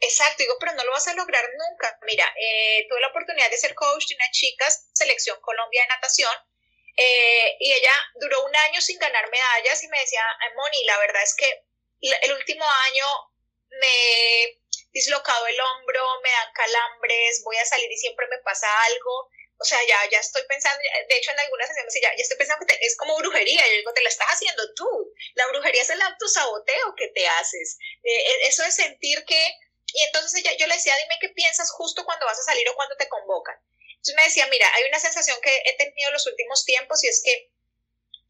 Exacto, 0.00 0.42
digo, 0.42 0.56
pero 0.58 0.72
no 0.72 0.84
lo 0.84 0.92
vas 0.92 1.06
a 1.08 1.14
lograr 1.14 1.44
nunca. 1.58 1.98
Mira, 2.02 2.24
eh, 2.40 2.86
tuve 2.88 3.00
la 3.00 3.08
oportunidad 3.08 3.50
de 3.50 3.58
ser 3.58 3.74
coach 3.74 4.08
de 4.08 4.14
una 4.14 4.30
chica, 4.30 4.66
selección 4.92 5.38
Colombia 5.40 5.82
de 5.82 5.88
natación, 5.88 6.32
eh, 6.96 7.56
y 7.60 7.72
ella 7.72 7.92
duró 8.20 8.44
un 8.44 8.54
año 8.54 8.80
sin 8.80 8.98
ganar 8.98 9.30
medallas 9.30 9.82
y 9.82 9.88
me 9.88 10.00
decía, 10.00 10.22
Moni, 10.56 10.84
la 10.84 10.98
verdad 10.98 11.22
es 11.22 11.34
que 11.34 11.64
el 12.00 12.32
último 12.32 12.64
año 12.64 13.04
me 13.70 13.86
he 13.86 14.60
dislocado 14.92 15.46
el 15.46 15.60
hombro, 15.60 16.02
me 16.22 16.30
dan 16.30 16.52
calambres, 16.52 17.42
voy 17.44 17.56
a 17.56 17.64
salir 17.64 17.90
y 17.90 17.96
siempre 17.96 18.26
me 18.28 18.38
pasa 18.38 18.66
algo, 18.84 19.30
O 19.62 19.64
sea, 19.64 19.78
ya, 19.86 20.08
ya 20.10 20.18
estoy 20.20 20.42
pensando, 20.48 20.80
de 20.80 21.16
hecho 21.16 21.32
en 21.32 21.40
algunas 21.40 21.68
sesiones 21.68 21.94
ya, 22.00 22.08
ya 22.16 22.22
estoy 22.22 22.38
pensando 22.38 22.64
que 22.66 22.78
es 22.80 22.96
como 22.96 23.16
brujería, 23.18 23.60
yo 23.68 23.76
digo, 23.76 23.92
te 23.92 24.02
la 24.02 24.08
estás 24.08 24.28
haciendo 24.28 24.62
tú. 24.74 24.88
La 25.34 25.46
brujería 25.48 25.82
es 25.82 25.90
el 25.90 26.00
autosaboteo 26.00 26.94
que 26.96 27.08
te 27.08 27.28
haces. 27.28 27.76
Eh, 28.02 28.22
e, 28.30 28.48
eso 28.48 28.64
es 28.64 28.74
sentir 28.74 29.22
que, 29.26 29.40
y 29.92 30.02
entonces 30.04 30.34
ella, 30.40 30.56
yo 30.56 30.66
le 30.66 30.76
decía, 30.76 30.96
dime 30.96 31.18
qué 31.20 31.28
piensas 31.28 31.70
justo 31.72 32.06
cuando 32.06 32.24
vas 32.24 32.38
a 32.38 32.42
salir 32.42 32.66
o 32.70 32.74
cuando 32.74 32.96
te 32.96 33.08
convocan. 33.08 33.56
Entonces 33.90 34.14
me 34.16 34.24
decía, 34.24 34.46
mira, 34.46 34.66
hay 34.74 34.84
una 34.84 34.98
sensación 34.98 35.38
que 35.42 35.54
he 35.66 35.76
tenido 35.76 36.10
los 36.10 36.26
últimos 36.26 36.64
tiempos 36.64 37.04
y 37.04 37.08
es 37.08 37.20
que 37.22 37.49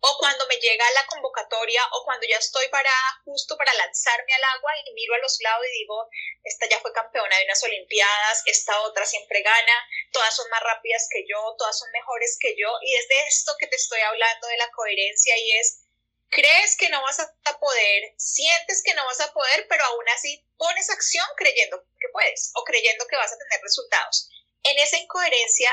o 0.01 0.17
cuando 0.19 0.47
me 0.47 0.57
llega 0.57 0.91
la 0.93 1.07
convocatoria 1.07 1.83
o 1.93 2.05
cuando 2.05 2.27
ya 2.27 2.39
estoy 2.39 2.69
para 2.69 2.91
justo 3.25 3.57
para 3.57 3.73
lanzarme 3.75 4.33
al 4.35 4.45
agua 4.45 4.73
y 4.79 4.93
miro 4.95 5.15
a 5.15 5.19
los 5.19 5.39
lados 5.41 5.67
y 5.67 5.79
digo, 5.79 6.09
esta 6.43 6.67
ya 6.69 6.81
fue 6.81 6.93
campeona 6.93 7.37
de 7.39 7.45
unas 7.45 7.63
olimpiadas, 7.63 8.43
esta 8.47 8.81
otra 8.83 9.05
siempre 9.05 9.43
gana, 9.43 9.89
todas 10.13 10.35
son 10.35 10.49
más 10.51 10.63
rápidas 10.63 11.07
que 11.11 11.25
yo, 11.29 11.55
todas 11.59 11.79
son 11.79 11.91
mejores 11.93 12.39
que 12.41 12.57
yo 12.57 12.69
y 12.83 12.95
es 12.95 13.09
de 13.09 13.21
esto 13.29 13.55
que 13.59 13.67
te 13.67 13.77
estoy 13.77 14.01
hablando 14.01 14.47
de 14.49 14.57
la 14.57 14.71
coherencia 14.71 15.37
y 15.37 15.53
es 15.59 15.85
crees 16.31 16.77
que 16.77 16.89
no 16.89 17.03
vas 17.03 17.21
a 17.21 17.59
poder, 17.59 18.15
sientes 18.17 18.83
que 18.85 18.95
no 18.95 19.05
vas 19.05 19.21
a 19.21 19.33
poder, 19.33 19.67
pero 19.69 19.85
aún 19.85 20.09
así 20.11 20.47
pones 20.57 20.89
acción 20.89 21.27
creyendo 21.37 21.83
que 21.99 22.09
puedes 22.13 22.53
o 22.55 22.65
creyendo 22.65 23.07
que 23.07 23.17
vas 23.17 23.33
a 23.33 23.39
tener 23.39 23.61
resultados. 23.63 24.31
En 24.63 24.79
esa 24.79 24.97
incoherencia 24.97 25.71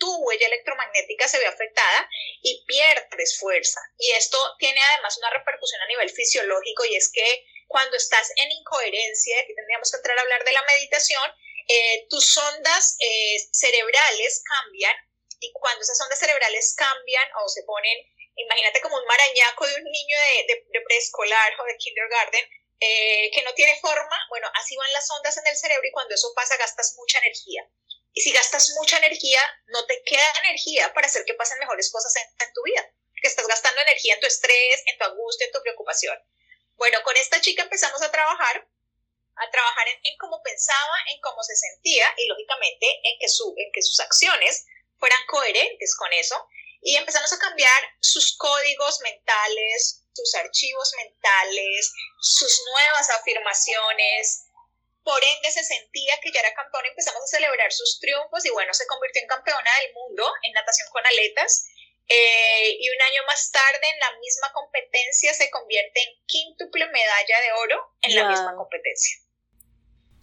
tu 0.00 0.12
huella 0.24 0.46
electromagnética 0.46 1.28
se 1.28 1.38
ve 1.38 1.46
afectada 1.46 2.08
y 2.42 2.64
pierdes 2.66 3.38
fuerza. 3.38 3.80
Y 3.98 4.10
esto 4.12 4.38
tiene 4.58 4.80
además 4.82 5.16
una 5.18 5.30
repercusión 5.30 5.80
a 5.82 5.86
nivel 5.86 6.10
fisiológico 6.10 6.84
y 6.86 6.96
es 6.96 7.12
que 7.12 7.44
cuando 7.68 7.96
estás 7.96 8.32
en 8.34 8.50
incoherencia, 8.50 9.40
aquí 9.40 9.54
tendríamos 9.54 9.90
que 9.90 9.98
entrar 9.98 10.18
a 10.18 10.22
hablar 10.22 10.44
de 10.44 10.52
la 10.52 10.62
meditación, 10.62 11.22
eh, 11.68 12.06
tus 12.10 12.36
ondas 12.36 12.96
eh, 12.98 13.36
cerebrales 13.52 14.42
cambian 14.44 14.96
y 15.38 15.52
cuando 15.52 15.80
esas 15.82 16.00
ondas 16.00 16.18
cerebrales 16.18 16.74
cambian 16.76 17.28
o 17.44 17.48
se 17.48 17.62
ponen, 17.62 17.96
imagínate 18.34 18.80
como 18.80 18.96
un 18.96 19.06
marañaco 19.06 19.66
de 19.66 19.74
un 19.74 19.84
niño 19.84 20.16
de, 20.48 20.80
preescolar 20.80 21.52
o 21.60 21.64
de 21.64 21.76
kindergarten, 21.76 22.44
eh, 22.80 23.30
que 23.32 23.42
no 23.42 23.54
tiene 23.54 23.78
forma, 23.78 24.16
bueno, 24.30 24.50
así 24.54 24.74
van 24.74 24.92
las 24.92 25.08
ondas 25.10 25.36
en 25.36 25.46
el 25.46 25.56
cerebro 25.56 25.86
y 25.86 25.92
cuando 25.92 26.14
eso 26.14 26.32
pasa 26.34 26.56
gastas 26.56 26.94
mucha 26.96 27.18
energía. 27.18 27.68
Y 28.12 28.22
si 28.22 28.32
gastas 28.32 28.70
mucha 28.78 28.98
energía, 28.98 29.40
no 29.66 29.86
te 29.86 30.02
queda 30.04 30.32
energía 30.44 30.92
para 30.92 31.06
hacer 31.06 31.24
que 31.24 31.34
pasen 31.34 31.58
mejores 31.58 31.90
cosas 31.90 32.12
en, 32.16 32.52
tu 32.52 32.62
vida, 32.62 32.84
que 33.20 33.28
estás 33.28 33.46
gastando 33.46 33.80
energía 33.82 34.14
en 34.14 34.20
tu 34.20 34.26
estrés, 34.26 34.82
en 34.86 34.98
tu 34.98 35.04
angustia, 35.04 35.46
en 35.46 35.52
tu 35.52 35.62
preocupación. 35.62 36.18
Bueno, 36.74 36.98
con 37.04 37.16
esta 37.16 37.40
chica 37.40 37.62
empezamos 37.62 38.02
a 38.02 38.10
trabajar, 38.10 38.68
a 39.36 39.50
trabajar 39.50 39.86
en, 39.88 40.16
cómo 40.18 40.42
pensaba, 40.42 40.94
en 41.12 41.20
cómo 41.20 41.42
se 41.42 41.54
sentía 41.54 42.12
y 42.16 42.26
lógicamente 42.26 42.86
en 43.04 43.18
que, 43.20 43.28
su, 43.28 43.54
en 43.56 43.70
que 43.72 43.82
sus 43.82 44.00
acciones 44.00 44.66
fueran 44.98 45.24
coherentes 45.26 45.94
con 45.96 46.12
eso. 46.12 46.48
Y 46.82 46.96
empezamos 46.96 47.32
a 47.32 47.38
cambiar 47.38 47.82
sus 48.00 48.36
códigos 48.38 49.00
mentales, 49.02 50.04
sus 50.14 50.34
archivos 50.34 50.92
mentales, 50.96 51.92
sus 52.20 52.62
nuevas 52.72 53.10
afirmaciones, 53.10 54.46
por 55.02 55.20
ende 55.22 55.50
se 55.50 55.64
sentía 55.64 56.18
que 56.22 56.32
ya 56.32 56.40
era 56.40 56.54
campeona, 56.54 56.88
empezamos 56.88 57.22
a 57.22 57.36
celebrar 57.36 57.72
sus 57.72 57.98
triunfos 58.00 58.44
y 58.44 58.50
bueno, 58.50 58.72
se 58.74 58.86
convirtió 58.86 59.22
en 59.22 59.28
campeona 59.28 59.70
del 59.82 59.94
mundo 59.94 60.24
en 60.42 60.52
natación 60.52 60.88
con 60.92 61.06
aletas. 61.06 61.66
Eh, 62.12 62.76
y 62.80 62.90
un 62.90 63.02
año 63.02 63.22
más 63.28 63.52
tarde 63.52 63.86
en 63.86 64.00
la 64.00 64.18
misma 64.18 64.52
competencia 64.52 65.32
se 65.32 65.48
convierte 65.48 66.00
en 66.02 66.26
quíntuple 66.26 66.86
medalla 66.86 67.40
de 67.40 67.52
oro 67.52 67.94
en 68.02 68.16
la 68.16 68.28
misma 68.28 68.56
competencia. 68.56 69.16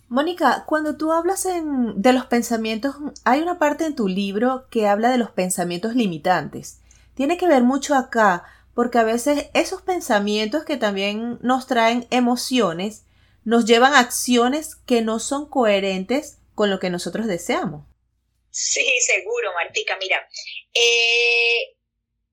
Mónica, 0.10 0.64
cuando 0.66 0.98
tú 0.98 1.12
hablas 1.12 1.46
de 1.46 2.14
los 2.14 2.26
pensamientos, 2.26 2.96
hay 3.26 3.42
una 3.42 3.58
parte 3.58 3.86
en 3.86 3.96
tu 3.96 4.08
libro 4.08 4.68
que 4.70 4.88
habla 4.88 5.10
de 5.10 5.18
los 5.18 5.32
pensamientos 5.32 5.96
limitantes. 5.96 6.80
Tiene 7.14 7.38
que 7.38 7.48
ver 7.48 7.64
mucho 7.64 7.96
acá, 7.96 8.44
porque 8.74 9.00
a 9.00 9.04
veces 9.04 9.50
esos 9.54 9.82
pensamientos 9.82 10.64
que 10.64 10.78
también 10.78 11.40
nos 11.42 11.68
traen 11.68 12.08
emociones, 12.10 13.04
nos 13.48 13.64
llevan 13.64 13.94
a 13.94 14.00
acciones 14.00 14.76
que 14.76 15.00
no 15.00 15.20
son 15.20 15.50
coherentes 15.50 16.44
con 16.54 16.70
lo 16.70 16.82
que 16.82 16.90
nosotros 16.90 17.28
deseamos. 17.28 17.88
Sí, 18.52 19.00
seguro, 19.00 19.54
Martica. 19.54 19.96
Mira, 19.96 20.20
eh, 20.74 21.78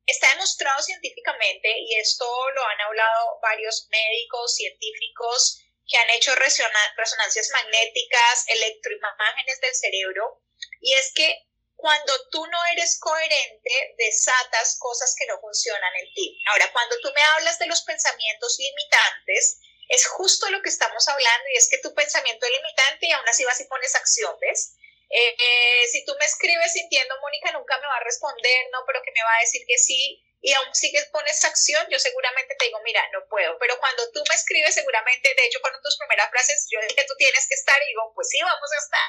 está 0.07 0.29
demostrado 0.31 0.83
científicamente, 0.83 1.71
y 1.79 1.95
esto 2.01 2.27
lo 2.57 2.67
han 2.67 2.81
hablado 2.81 3.39
varios 3.41 3.87
médicos, 3.93 4.57
científicos, 4.57 5.63
que 5.87 5.99
han 5.99 6.11
hecho 6.11 6.35
resonancias 6.35 7.49
magnéticas, 7.53 8.49
electroimágenes 8.49 9.61
del 9.61 9.75
cerebro, 9.77 10.43
y 10.81 10.95
es 10.95 11.13
que 11.15 11.47
cuando 11.77 12.13
tú 12.33 12.45
no 12.45 12.59
eres 12.73 12.99
coherente, 12.99 13.95
desatas 13.99 14.79
cosas 14.81 15.15
que 15.17 15.27
no 15.27 15.39
funcionan 15.39 15.95
en 15.95 16.13
ti. 16.13 16.43
Ahora, 16.51 16.73
cuando 16.73 16.97
tú 17.01 17.13
me 17.15 17.23
hablas 17.37 17.61
de 17.61 17.67
los 17.67 17.83
pensamientos 17.83 18.57
limitantes, 18.59 19.61
es 19.89 20.07
justo 20.07 20.51
lo 20.51 20.63
que 20.63 20.69
estamos 20.69 21.07
hablando 21.09 21.49
y 21.53 21.57
es 21.57 21.69
que 21.69 21.79
tu 21.79 21.95
pensamiento 21.95 22.47
es 22.47 22.53
limitante 22.53 23.07
y 23.07 23.13
aún 23.13 23.29
así 23.29 23.45
vas 23.45 23.61
y 23.61 23.65
pones 23.65 23.95
acción, 23.95 24.37
¿ves? 24.41 24.77
Eh, 25.11 25.37
eh, 25.39 25.87
si 25.93 26.05
tú 26.05 26.15
me 26.19 26.25
escribes 26.25 26.73
sintiendo, 26.73 27.15
Mónica 27.21 27.53
nunca 27.53 27.79
me 27.79 27.87
va 27.87 27.97
a 27.97 28.05
responder, 28.05 28.67
no, 28.73 28.85
pero 28.87 29.03
que 29.03 29.13
me 29.13 29.23
va 29.23 29.37
a 29.37 29.41
decir 29.41 29.63
que 29.67 29.79
sí, 29.79 30.25
y 30.41 30.53
aún 30.53 30.75
sigues 30.75 31.07
pones 31.07 31.43
acción, 31.45 31.87
yo 31.91 31.99
seguramente 31.99 32.55
te 32.59 32.67
digo, 32.67 32.79
mira, 32.85 33.03
no 33.13 33.27
puedo. 33.29 33.57
Pero 33.59 33.79
cuando 33.79 34.11
tú 34.13 34.23
me 34.29 34.35
escribes, 34.35 34.75
seguramente, 34.75 35.33
de 35.35 35.47
hecho, 35.47 35.59
fueron 35.61 35.81
tus 35.81 35.97
primeras 35.97 36.29
frases, 36.31 36.67
yo 36.71 36.79
dije, 36.87 37.07
tú 37.09 37.15
tienes 37.17 37.49
que 37.49 37.55
estar, 37.55 37.81
y 37.83 37.87
digo, 37.87 38.13
pues 38.15 38.29
sí, 38.29 38.39
vamos 38.43 38.71
a 38.73 38.77
estar. 38.77 39.09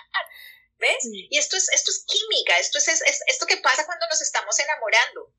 ¿Ves? 0.78 1.04
Y 1.04 1.38
esto 1.38 1.58
es, 1.58 1.70
esto 1.70 1.92
es 1.92 2.06
química, 2.06 2.58
esto 2.58 2.78
es, 2.78 2.88
es 2.88 3.22
esto 3.28 3.46
que 3.46 3.58
pasa 3.58 3.86
cuando 3.86 4.08
nos 4.08 4.22
estamos 4.22 4.58
enamorando. 4.60 5.34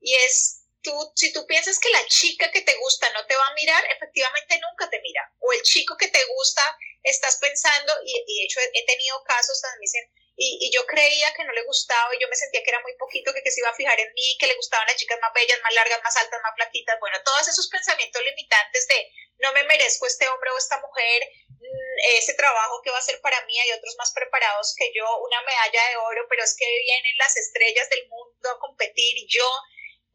Y 0.00 0.14
es 0.14 0.57
tú, 0.82 1.12
si 1.14 1.32
tú 1.32 1.46
piensas 1.46 1.78
que 1.78 1.90
la 1.90 2.06
chica 2.06 2.50
que 2.50 2.62
te 2.62 2.74
gusta 2.76 3.10
no 3.10 3.26
te 3.26 3.36
va 3.36 3.46
a 3.46 3.54
mirar, 3.54 3.84
efectivamente 3.96 4.60
nunca 4.60 4.88
te 4.90 5.00
mira. 5.00 5.32
O 5.40 5.52
el 5.52 5.62
chico 5.62 5.96
que 5.96 6.08
te 6.08 6.24
gusta, 6.36 6.62
estás 7.02 7.38
pensando, 7.38 7.92
y, 8.04 8.12
de 8.12 8.44
hecho 8.44 8.60
he, 8.60 8.84
tenido 8.84 9.22
casos 9.24 9.60
donde 9.62 9.78
me 9.78 9.82
dicen, 9.82 10.04
y, 10.36 10.70
yo 10.72 10.86
creía 10.86 11.32
que 11.34 11.44
no 11.44 11.52
le 11.52 11.64
gustaba 11.64 12.14
y 12.14 12.20
yo 12.20 12.28
me 12.28 12.36
sentía 12.36 12.62
que 12.62 12.70
era 12.70 12.80
muy 12.82 12.94
poquito, 12.96 13.32
que, 13.34 13.42
que 13.42 13.50
se 13.50 13.60
iba 13.60 13.70
a 13.70 13.74
fijar 13.74 13.98
en 13.98 14.12
mí, 14.14 14.36
que 14.38 14.46
le 14.46 14.54
gustaban 14.54 14.86
las 14.86 14.96
chicas 14.96 15.18
más 15.20 15.32
bellas, 15.34 15.58
más 15.62 15.74
largas, 15.74 16.00
más 16.02 16.16
altas, 16.16 16.40
más 16.42 16.54
flaquitas. 16.54 16.98
Bueno, 17.00 17.18
todos 17.24 17.48
esos 17.48 17.68
pensamientos 17.68 18.22
limitantes 18.22 18.86
de 18.86 19.10
no 19.38 19.52
me 19.52 19.64
merezco 19.64 20.06
este 20.06 20.28
hombre 20.28 20.50
o 20.50 20.58
esta 20.58 20.80
mujer, 20.80 21.22
mm, 21.48 21.98
ese 22.18 22.34
trabajo 22.34 22.80
que 22.82 22.90
va 22.90 22.98
a 22.98 23.02
ser 23.02 23.20
para 23.20 23.44
mí, 23.46 23.58
hay 23.58 23.72
otros 23.72 23.96
más 23.98 24.12
preparados 24.12 24.74
que 24.76 24.92
yo, 24.94 25.06
una 25.18 25.42
medalla 25.42 25.88
de 25.90 25.96
oro, 25.96 26.26
pero 26.28 26.44
es 26.44 26.56
que 26.56 26.66
vienen 26.66 27.16
las 27.18 27.36
estrellas 27.36 27.88
del 27.90 28.08
mundo 28.08 28.50
a 28.50 28.58
competir 28.58 29.16
y 29.18 29.26
yo 29.28 29.48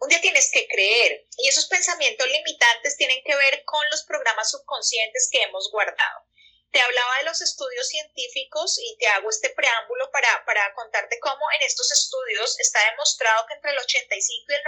un 0.04 0.10
día 0.10 0.20
tienes 0.20 0.52
que 0.52 0.68
creer 0.68 1.26
y 1.38 1.48
esos 1.48 1.68
pensamientos 1.68 2.28
limitantes 2.28 2.98
tienen 2.98 3.24
que 3.24 3.36
ver 3.36 3.64
con 3.64 3.82
los 3.90 4.04
programas 4.04 4.52
subconscientes 4.52 5.30
que 5.32 5.42
hemos 5.44 5.72
guardado. 5.72 6.28
Te 6.72 6.82
hablaba 6.82 7.20
de 7.20 7.26
los 7.26 7.40
estudios 7.42 7.88
científicos 7.88 8.78
y 8.80 8.98
te 8.98 9.08
hago 9.08 9.30
este 9.30 9.52
preámbulo 9.52 10.12
para, 10.12 10.44
para 10.46 10.74
contarte 10.74 11.20
cómo 11.20 11.46
en 11.56 11.62
estos 11.66 11.90
estudios 11.92 12.60
está 12.60 12.80
demostrado 12.92 13.46
que 13.48 13.54
entre 13.54 13.72
el 13.72 13.78
85 13.80 14.52
y 14.52 14.56
el 14.56 14.62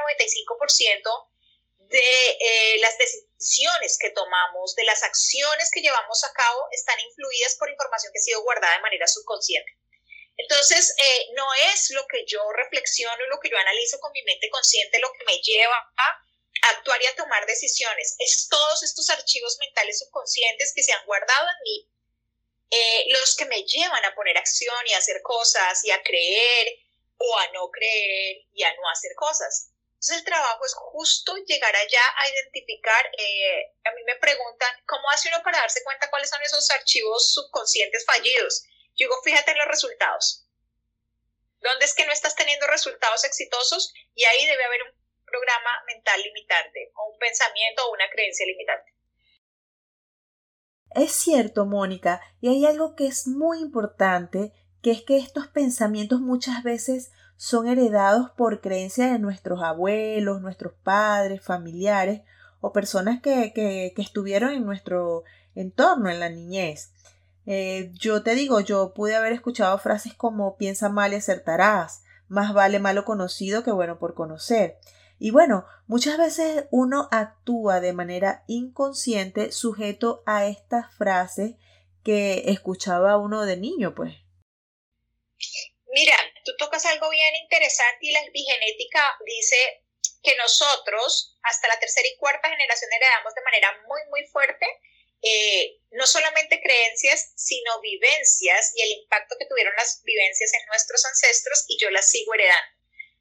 95% 1.04 1.30
de 1.90 2.30
eh, 2.40 2.78
las 2.80 2.98
decisiones 2.98 3.98
que 4.00 4.12
tomamos, 4.12 4.76
de 4.76 4.86
las 4.86 5.04
acciones 5.04 5.70
que 5.74 5.82
llevamos 5.82 6.24
a 6.24 6.32
cabo, 6.32 6.68
están 6.72 7.00
influidas 7.00 7.56
por 7.58 7.70
información 7.70 8.14
que 8.14 8.20
ha 8.20 8.24
sido 8.24 8.44
guardada 8.44 8.76
de 8.76 8.82
manera 8.82 9.08
subconsciente. 9.08 9.72
Entonces, 10.38 10.94
eh, 11.02 11.28
no 11.34 11.48
es 11.72 11.92
lo 11.92 12.06
que 12.08 12.26
yo 12.26 12.42
reflexiono, 12.52 13.26
lo 13.28 13.40
que 13.40 13.50
yo 13.50 13.58
analizo 13.58 14.00
con 14.00 14.12
mi 14.12 14.22
mente 14.24 14.50
consciente, 14.50 15.00
lo 15.00 15.12
que 15.14 15.26
me 15.26 15.40
lleva 15.40 15.78
a 15.98 16.26
actuar 16.74 17.02
y 17.02 17.06
a 17.06 17.16
tomar 17.16 17.46
decisiones. 17.46 18.16
Es 18.20 18.48
todos 18.50 18.84
estos 18.84 19.10
archivos 19.10 19.58
mentales 19.60 20.00
subconscientes 20.00 20.74
que 20.76 20.84
se 20.84 20.92
han 20.92 21.06
guardado 21.06 21.48
en 21.48 21.64
mí, 21.64 21.90
eh, 22.72 23.06
los 23.10 23.36
que 23.36 23.46
me 23.46 23.64
llevan 23.64 24.04
a 24.04 24.16
poner 24.16 24.38
acción 24.38 24.76
y 24.88 24.94
a 24.94 24.98
hacer 24.98 25.22
cosas 25.22 25.84
y 25.84 25.92
a 25.92 26.04
creer 26.04 26.80
o 27.18 27.38
a 27.38 27.52
no 27.54 27.70
creer 27.70 28.44
y 28.54 28.64
a 28.64 28.74
no 28.76 28.90
hacer 28.90 29.14
cosas. 29.16 29.70
Entonces 29.94 30.18
el 30.18 30.26
trabajo 30.26 30.66
es 30.66 30.74
justo 30.74 31.36
llegar 31.48 31.76
allá 31.76 32.02
a 32.18 32.30
identificar, 32.30 33.10
eh, 33.18 33.74
a 33.86 33.92
mí 33.92 34.04
me 34.06 34.16
preguntan, 34.18 34.70
¿cómo 34.86 35.10
hace 35.10 35.30
uno 35.30 35.42
para 35.44 35.60
darse 35.60 35.84
cuenta 35.84 36.10
cuáles 36.10 36.30
son 36.30 36.42
esos 36.44 36.70
archivos 36.72 37.34
subconscientes 37.34 38.06
fallidos? 38.06 38.66
Yo 38.96 39.08
fíjate 39.24 39.52
en 39.52 39.58
los 39.58 39.68
resultados. 39.68 40.48
¿Dónde 41.60 41.86
es 41.86 41.94
que 41.94 42.06
no 42.06 42.12
estás 42.12 42.36
teniendo 42.36 42.68
resultados 42.68 43.24
exitosos? 43.24 43.94
Y 44.14 44.24
ahí 44.26 44.46
debe 44.46 44.64
haber 44.64 44.84
un 44.84 45.06
programa 45.26 45.70
mental 45.88 46.22
limitante, 46.22 46.92
o 46.96 47.12
un 47.12 47.20
pensamiento 47.20 47.86
o 47.86 47.94
una 47.94 48.10
creencia 48.10 48.46
limitante. 48.46 48.94
Es 50.92 51.12
cierto, 51.12 51.66
Mónica, 51.66 52.22
y 52.40 52.50
hay 52.50 52.66
algo 52.66 52.96
que 52.96 53.08
es 53.08 53.28
muy 53.28 53.60
importante, 53.60 54.54
que 54.82 54.92
es 54.92 55.02
que 55.02 55.18
estos 55.18 55.48
pensamientos 55.48 56.22
muchas 56.22 56.64
veces 56.64 57.12
son 57.36 57.68
heredados 57.68 58.30
por 58.38 58.62
creencias 58.62 59.12
de 59.12 59.20
nuestros 59.20 59.62
abuelos, 59.62 60.42
nuestros 60.42 60.74
padres, 60.84 61.44
familiares 61.44 62.22
o 62.62 62.72
personas 62.72 63.22
que 63.22 63.94
estuvieron 63.98 64.52
en 64.52 64.66
nuestro 64.66 65.24
entorno 65.54 66.10
en 66.10 66.22
la 66.22 66.30
niñez. 66.30 66.94
Eh, 67.48 67.92
yo 67.94 68.24
te 68.24 68.34
digo, 68.36 68.60
yo 68.60 68.94
pude 68.94 69.16
haber 69.16 69.34
escuchado 69.34 69.78
frases 69.78 70.14
como 70.14 70.58
piensa 70.58 70.90
mal 70.90 71.14
y 71.14 71.18
acertarás, 71.18 72.04
más 72.28 72.54
vale 72.54 72.80
malo 72.80 73.06
conocido 73.06 73.64
que 73.64 73.72
bueno 73.72 74.00
por 74.00 74.16
conocer. 74.16 74.80
Y 75.20 75.32
bueno, 75.32 75.66
muchas 75.88 76.18
veces 76.18 76.66
uno 76.72 77.08
actúa 77.12 77.80
de 77.80 77.94
manera 77.94 78.44
inconsciente 78.48 79.52
sujeto 79.52 80.24
a 80.26 80.48
estas 80.48 80.94
frases 80.96 81.56
que 82.04 82.44
escuchaba 82.48 83.18
uno 83.18 83.46
de 83.46 83.58
niño, 83.58 83.96
pues. 83.96 84.14
Mira, 85.94 86.16
tú 86.44 86.52
tocas 86.58 86.86
algo 86.86 87.10
bien 87.10 87.36
interesante 87.44 88.00
y 88.02 88.12
la 88.12 88.20
epigenética 88.20 89.18
dice 89.26 89.56
que 90.22 90.36
nosotros 90.36 91.38
hasta 91.44 91.68
la 91.68 91.80
tercera 91.80 92.08
y 92.08 92.18
cuarta 92.18 92.50
generación 92.50 92.92
heredamos 92.92 93.34
de 93.34 93.44
manera 93.44 93.68
muy, 93.88 94.02
muy 94.10 94.28
fuerte 94.28 94.66
eh, 95.22 95.80
no 95.92 96.06
solamente 96.06 96.62
creencias, 96.62 97.34
sino 97.36 97.80
vivencias 97.82 98.74
y 98.76 98.82
el 98.82 98.92
impacto 99.02 99.36
que 99.40 99.46
tuvieron 99.46 99.74
las 99.76 100.02
vivencias 100.04 100.54
en 100.54 100.66
nuestros 100.68 101.06
ancestros 101.06 101.66
y 101.68 101.78
yo 101.80 101.90
las 101.90 102.10
sigo 102.10 102.34
heredando. 102.34 102.76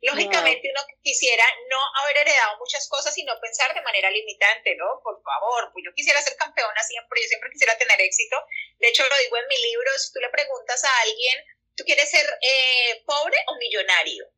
Lógicamente 0.04 0.68
uno 0.68 0.86
quisiera 1.02 1.44
no 1.70 1.78
haber 2.02 2.18
heredado 2.18 2.58
muchas 2.58 2.86
cosas 2.88 3.16
y 3.16 3.24
no 3.24 3.40
pensar 3.40 3.74
de 3.74 3.80
manera 3.80 4.10
limitante, 4.10 4.76
¿no? 4.76 5.00
Por 5.02 5.22
favor, 5.22 5.70
pues 5.72 5.82
yo 5.82 5.94
quisiera 5.94 6.20
ser 6.20 6.36
campeona 6.36 6.82
siempre, 6.82 7.22
yo 7.22 7.28
siempre 7.28 7.50
quisiera 7.50 7.78
tener 7.78 7.98
éxito. 8.02 8.36
De 8.80 8.88
hecho, 8.88 9.02
lo 9.02 9.16
digo 9.24 9.38
en 9.38 9.48
mi 9.48 9.56
libro, 9.56 9.90
si 9.96 10.12
tú 10.12 10.20
le 10.20 10.28
preguntas 10.28 10.84
a 10.84 11.00
alguien, 11.00 11.44
¿tú 11.74 11.84
quieres 11.84 12.10
ser 12.10 12.26
eh, 12.26 13.02
pobre 13.06 13.38
o 13.46 13.56
millonario? 13.56 14.28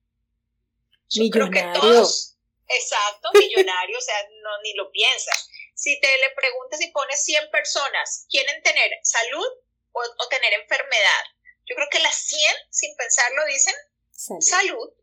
millonario. 1.17 2.07
exacto, 2.69 3.31
millonario, 3.35 3.99
o 3.99 4.01
sea, 4.01 4.23
no, 4.43 4.63
ni 4.63 4.75
lo 4.75 4.91
piensas. 4.93 5.51
Si 5.77 6.01
te 6.01 6.09
le 6.19 6.31
preguntas 6.31 6.81
y 6.81 6.91
pones 6.91 7.23
100 7.23 7.51
personas, 7.51 8.27
¿quieren 8.31 8.63
tener 8.63 8.91
salud 9.03 9.47
o, 9.93 10.29
tener 10.31 10.55
enfermedad? 10.55 11.25
Yo 11.67 11.77
creo 11.77 11.89
que 11.91 11.99
las 11.99 12.17
100, 12.17 12.57
sin 12.71 12.97
pensarlo, 12.97 13.45
dicen 13.45 13.75
salud. 14.41 14.95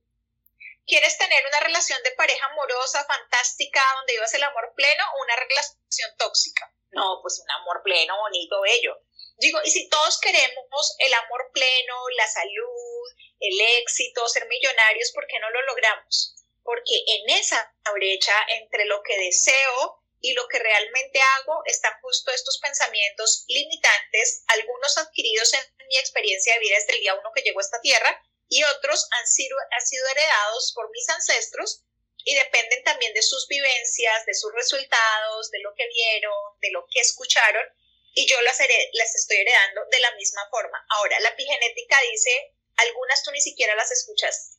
¿Quieres 0.88 1.16
tener 1.20 1.46
una 1.46 1.60
relación 1.60 2.02
de 2.02 2.12
pareja 2.14 2.48
amorosa, 2.48 3.06
fantástica, 3.06 3.86
donde 3.98 4.14
vivas 4.14 4.34
el 4.34 4.42
amor 4.42 4.74
pleno 4.76 5.04
o 5.14 5.22
una 5.24 5.36
relación 5.36 6.18
tóxica? 6.18 6.74
No, 6.90 7.20
pues 7.22 7.40
un 7.40 7.52
amor 7.52 7.84
pleno, 7.84 8.18
bonito, 8.18 8.60
bello. 8.62 8.98
Digo, 9.38 9.60
y 9.64 9.70
si 9.70 9.88
todos 9.90 10.20
queremos 10.20 10.96
el 10.98 11.14
amor 11.14 11.52
pleno, 11.54 12.10
la 12.18 12.28
salud, 12.28 13.10
el 13.40 13.62
éxito, 13.80 14.28
ser 14.28 14.48
millonarios, 14.48 15.12
¿por 15.12 15.28
qué 15.28 15.38
no 15.38 15.52
lo 15.52 15.62
logramos? 15.68 16.36
Porque 16.64 16.96
en 17.06 17.30
esa 17.30 17.76
brecha 17.94 18.34
entre 18.50 18.86
lo 18.86 19.04
que 19.04 19.20
deseo 19.20 20.03
y 20.24 20.32
lo 20.34 20.48
que 20.48 20.58
realmente 20.58 21.20
hago 21.20 21.62
están 21.66 21.92
justo 22.02 22.32
estos 22.32 22.58
pensamientos 22.60 23.44
limitantes, 23.50 24.46
algunos 24.48 24.98
adquiridos 24.98 25.54
en 25.54 25.88
mi 25.88 25.98
experiencia 25.98 26.54
de 26.54 26.62
vida 26.62 26.78
desde 26.78 26.94
el 26.94 27.02
día 27.02 27.16
uno 27.16 27.30
que 27.36 27.42
llegó 27.42 27.60
a 27.60 27.62
esta 27.62 27.82
tierra 27.82 28.24
y 28.48 28.64
otros 28.64 29.06
han 29.12 29.28
sido, 29.28 29.58
han 29.70 29.86
sido 29.86 30.08
heredados 30.08 30.72
por 30.74 30.90
mis 30.92 31.10
ancestros 31.10 31.84
y 32.24 32.36
dependen 32.36 32.86
también 32.86 33.14
de 33.14 33.22
sus 33.22 33.50
vivencias, 33.50 34.26
de 34.26 34.34
sus 34.34 34.54
resultados, 34.54 35.52
de 35.52 35.60
lo 35.60 35.76
que 35.76 35.90
vieron, 35.90 36.34
de 36.62 36.72
lo 36.72 36.88
que 36.90 37.02
escucharon 37.02 37.68
y 38.14 38.26
yo 38.26 38.40
las, 38.44 38.62
estoy 38.62 39.38
heredando 39.38 39.82
de 39.92 40.00
la 40.00 40.16
misma 40.16 40.48
forma. 40.50 40.86
Ahora, 40.88 41.20
la 41.20 41.30
epigenética 41.30 42.00
dice, 42.10 42.54
algunas 42.78 43.24
tú 43.24 43.32
ni 43.32 43.42
siquiera 43.42 43.76
las 43.76 43.92
escuchas, 43.92 44.58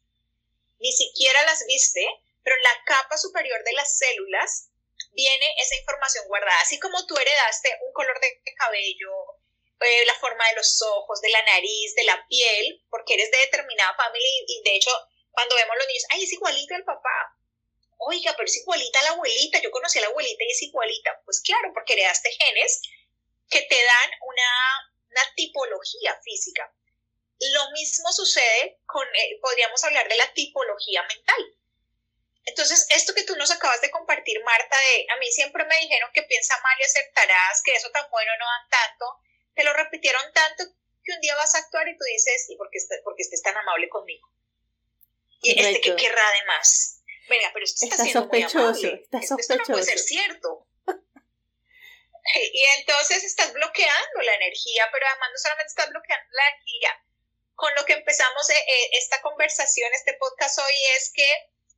ni 0.78 0.92
siquiera 0.92 1.42
las 1.44 1.64
viste, 1.66 2.06
pero 2.42 2.56
la 2.56 2.84
capa 2.84 3.16
superior 3.16 3.64
de 3.64 3.72
las 3.72 3.96
células 3.96 4.68
viene 5.14 5.46
esa 5.58 5.76
información 5.76 6.24
guardada. 6.28 6.60
Así 6.60 6.78
como 6.78 7.06
tú 7.06 7.16
heredaste 7.16 7.78
un 7.86 7.92
color 7.92 8.18
de 8.20 8.54
cabello, 8.56 9.10
eh, 9.80 10.04
la 10.06 10.14
forma 10.14 10.46
de 10.48 10.54
los 10.54 10.80
ojos, 10.82 11.20
de 11.20 11.30
la 11.30 11.42
nariz, 11.42 11.94
de 11.94 12.04
la 12.04 12.26
piel, 12.28 12.82
porque 12.88 13.14
eres 13.14 13.30
de 13.30 13.38
determinada 13.38 13.94
familia 13.96 14.28
y, 14.46 14.62
de 14.62 14.76
hecho 14.76 14.90
cuando 15.30 15.56
vemos 15.56 15.76
los 15.76 15.88
niños, 15.88 16.04
ay, 16.10 16.22
es 16.22 16.32
igualito 16.32 16.74
el 16.76 16.84
papá. 16.84 17.36
Oiga, 17.98 18.34
pero 18.36 18.46
es 18.46 18.56
igualita 18.56 19.02
la 19.02 19.10
abuelita. 19.10 19.60
Yo 19.60 19.70
conocí 19.72 19.98
a 19.98 20.02
la 20.02 20.08
abuelita 20.08 20.44
y 20.44 20.50
es 20.50 20.62
igualita. 20.62 21.20
Pues 21.24 21.40
claro, 21.40 21.72
porque 21.74 21.94
heredaste 21.94 22.30
genes 22.30 22.82
que 23.50 23.62
te 23.62 23.74
dan 23.74 24.10
una, 24.22 24.92
una 25.10 25.34
tipología 25.34 26.18
física. 26.22 26.72
Lo 27.52 27.70
mismo 27.72 28.12
sucede 28.12 28.78
con, 28.86 29.06
eh, 29.08 29.38
podríamos 29.42 29.82
hablar 29.82 30.08
de 30.08 30.16
la 30.16 30.32
tipología 30.34 31.02
mental. 31.02 31.53
Entonces, 32.46 32.86
esto 32.90 33.14
que 33.14 33.24
tú 33.24 33.36
nos 33.36 33.50
acabas 33.50 33.80
de 33.80 33.90
compartir, 33.90 34.42
Marta, 34.44 34.76
de 34.76 35.06
a 35.10 35.16
mí 35.16 35.30
siempre 35.32 35.64
me 35.64 35.78
dijeron 35.80 36.10
que 36.12 36.22
piensa 36.24 36.60
mal 36.60 36.76
y 36.78 36.84
aceptarás, 36.84 37.62
que 37.64 37.72
eso 37.72 37.90
tan 37.90 38.08
bueno 38.10 38.32
no 38.38 38.44
dan 38.44 38.68
tanto, 38.68 39.06
te 39.54 39.64
lo 39.64 39.72
repitieron 39.72 40.22
tanto 40.32 40.64
que 41.02 41.12
un 41.12 41.20
día 41.20 41.34
vas 41.36 41.54
a 41.54 41.58
actuar 41.58 41.88
y 41.88 41.96
tú 41.96 42.04
dices, 42.04 42.46
¿y 42.48 42.56
por 42.56 42.68
qué, 42.70 42.78
porque 43.02 43.22
estés 43.22 43.42
tan 43.42 43.56
amable 43.56 43.88
conmigo? 43.88 44.28
Y 45.40 45.58
este 45.58 45.80
que 45.80 45.96
querrá 45.96 46.22
además. 46.28 47.02
Venga, 47.28 47.50
pero 47.52 47.64
esto 47.64 47.84
está, 47.84 47.96
siendo 47.96 48.22
sospechoso, 48.22 48.58
muy 48.58 48.68
amable. 48.70 49.02
Está 49.02 49.22
sospechoso. 49.22 49.52
Esto 49.52 49.56
no 49.56 49.64
puede 49.64 49.84
ser 49.84 49.98
cierto. 49.98 50.66
y 52.52 52.64
entonces 52.78 53.24
estás 53.24 53.52
bloqueando 53.52 54.20
la 54.22 54.34
energía, 54.34 54.88
pero 54.92 55.06
además 55.06 55.30
no 55.32 55.38
solamente 55.38 55.68
estás 55.68 55.90
bloqueando 55.90 56.26
la 56.32 56.48
energía, 56.48 57.04
con 57.54 57.74
lo 57.74 57.84
que 57.84 57.94
empezamos 57.94 58.50
eh, 58.50 58.54
eh, 58.56 58.90
esta 58.92 59.20
conversación, 59.22 59.90
este 59.94 60.14
podcast 60.14 60.58
hoy 60.58 60.74
es 60.96 61.12
que 61.14 61.28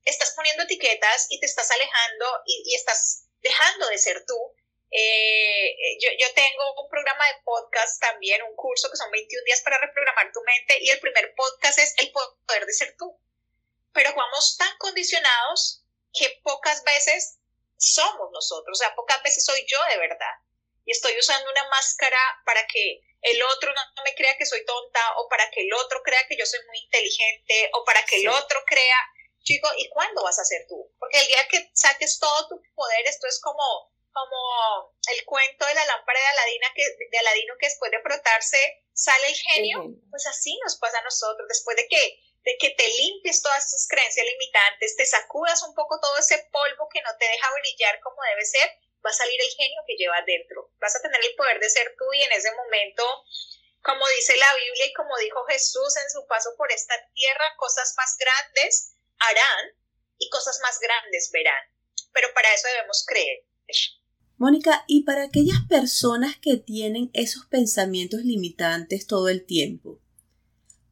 estás 0.06 0.32
poniendo 0.34 0.62
etiquetas 0.62 1.26
y 1.30 1.40
te 1.40 1.46
estás 1.46 1.70
alejando 1.70 2.26
y, 2.46 2.74
estás 2.74 3.26
dejando 3.42 3.88
de 3.88 3.98
ser 3.98 4.24
tú. 4.24 4.56
Eh, 4.90 5.76
yo, 6.00 6.10
yo, 6.18 6.32
tengo 6.32 6.82
un 6.82 6.88
programa 6.88 7.26
de 7.26 7.42
podcast 7.44 8.00
también, 8.00 8.42
un 8.42 8.54
curso 8.54 8.88
que 8.90 8.96
son 8.96 9.10
21 9.10 9.44
días 9.44 9.60
para 9.62 9.78
reprogramar 9.78 10.30
tu 10.32 10.40
mente 10.42 10.78
y 10.80 10.90
el 10.90 11.00
primer 11.00 11.34
podcast 11.34 11.78
es 11.78 11.94
el 11.98 12.12
poder 12.12 12.64
de 12.64 12.72
ser 12.72 12.94
tú. 12.96 13.20
Pero 13.92 14.14
vamos 14.14 14.56
tan 14.56 14.78
condicionados 14.78 15.82
que 16.12 16.40
pocas 16.42 16.84
veces 16.84 17.38
somos 17.76 18.30
nosotros, 18.32 18.78
o 18.78 18.82
sea, 18.82 18.94
pocas 18.94 19.22
veces 19.22 19.44
soy 19.44 19.64
yo 19.66 19.78
de 19.90 19.98
verdad. 19.98 20.34
Y 20.84 20.92
estoy 20.92 21.18
usando 21.18 21.50
una 21.50 21.68
máscara 21.68 22.18
para 22.44 22.64
que 22.68 23.00
el 23.22 23.42
otro 23.42 23.74
no, 23.74 24.02
me 24.04 24.14
crea 24.14 24.36
que 24.38 24.46
soy 24.46 24.64
tonta 24.64 25.00
o 25.18 25.28
para 25.28 25.50
que 25.50 25.62
el 25.62 25.72
otro 25.74 26.00
crea 26.02 26.26
que 26.28 26.36
yo 26.36 26.46
soy 26.46 26.60
muy 26.66 26.78
inteligente 26.78 27.70
o 27.74 27.84
para 27.84 28.04
que 28.04 28.20
el 28.20 28.28
otro 28.28 28.62
crea 28.66 28.98
chico, 29.46 29.68
¿y 29.78 29.88
cuándo 29.88 30.22
vas 30.24 30.38
a 30.38 30.44
ser 30.44 30.66
tú? 30.68 30.92
Porque 30.98 31.20
el 31.20 31.26
día 31.28 31.48
que 31.48 31.70
saques 31.72 32.18
todo 32.18 32.48
tu 32.48 32.60
poder, 32.74 33.06
esto 33.06 33.26
es 33.28 33.40
como, 33.40 33.94
como 34.12 34.92
el 35.14 35.24
cuento 35.24 35.64
de 35.64 35.74
la 35.74 35.86
lámpara 35.86 36.18
de, 36.18 36.26
Aladina 36.26 36.72
que, 36.74 36.82
de 36.82 37.18
Aladino 37.18 37.54
que 37.58 37.66
después 37.66 37.90
de 37.92 38.02
frotarse 38.02 38.58
sale 38.92 39.28
el 39.28 39.36
genio, 39.36 39.94
pues 40.10 40.26
así 40.26 40.58
nos 40.64 40.76
pasa 40.76 40.98
a 40.98 41.04
nosotros, 41.04 41.46
después 41.48 41.76
de 41.76 41.86
que, 41.86 42.18
de 42.42 42.58
que 42.58 42.70
te 42.70 42.88
limpies 42.88 43.40
todas 43.40 43.64
esas 43.64 43.86
creencias 43.88 44.26
limitantes, 44.26 44.96
te 44.96 45.06
sacudas 45.06 45.62
un 45.62 45.74
poco 45.74 46.00
todo 46.00 46.18
ese 46.18 46.48
polvo 46.50 46.88
que 46.92 47.02
no 47.02 47.16
te 47.16 47.28
deja 47.28 47.48
brillar 47.62 48.00
como 48.00 48.22
debe 48.28 48.44
ser, 48.44 48.68
va 49.04 49.10
a 49.10 49.14
salir 49.14 49.40
el 49.40 49.50
genio 49.50 49.80
que 49.86 49.96
llevas 49.96 50.26
dentro, 50.26 50.70
vas 50.80 50.96
a 50.96 51.02
tener 51.02 51.24
el 51.24 51.36
poder 51.36 51.60
de 51.60 51.70
ser 51.70 51.94
tú 51.96 52.12
y 52.12 52.22
en 52.22 52.32
ese 52.32 52.50
momento 52.52 53.04
como 53.82 54.04
dice 54.08 54.36
la 54.36 54.52
Biblia 54.54 54.86
y 54.86 54.92
como 54.94 55.16
dijo 55.18 55.44
Jesús 55.44 55.96
en 55.96 56.10
su 56.10 56.26
paso 56.26 56.50
por 56.56 56.72
esta 56.72 56.94
tierra, 57.14 57.54
cosas 57.56 57.94
más 57.96 58.16
grandes 58.18 58.95
harán 59.18 59.74
y 60.18 60.28
cosas 60.30 60.58
más 60.62 60.78
grandes 60.80 61.30
verán. 61.32 61.54
Pero 62.12 62.28
para 62.34 62.52
eso 62.54 62.68
debemos 62.74 63.04
creer. 63.06 63.44
Mónica, 64.38 64.84
y 64.86 65.04
para 65.04 65.24
aquellas 65.24 65.60
personas 65.68 66.36
que 66.38 66.58
tienen 66.58 67.10
esos 67.14 67.46
pensamientos 67.46 68.20
limitantes 68.22 69.06
todo 69.06 69.28
el 69.28 69.44
tiempo, 69.46 70.00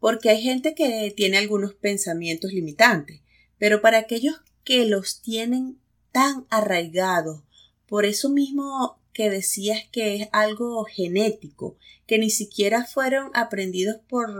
porque 0.00 0.30
hay 0.30 0.42
gente 0.42 0.74
que 0.74 1.12
tiene 1.14 1.38
algunos 1.38 1.74
pensamientos 1.74 2.52
limitantes, 2.52 3.20
pero 3.58 3.82
para 3.82 3.98
aquellos 3.98 4.36
que 4.64 4.86
los 4.86 5.20
tienen 5.20 5.78
tan 6.10 6.46
arraigados, 6.48 7.42
por 7.86 8.06
eso 8.06 8.30
mismo 8.30 8.98
que 9.12 9.30
decías 9.30 9.82
que 9.92 10.16
es 10.16 10.28
algo 10.32 10.84
genético, 10.84 11.76
que 12.06 12.18
ni 12.18 12.30
siquiera 12.30 12.84
fueron 12.84 13.30
aprendidos 13.34 13.96
por 14.08 14.30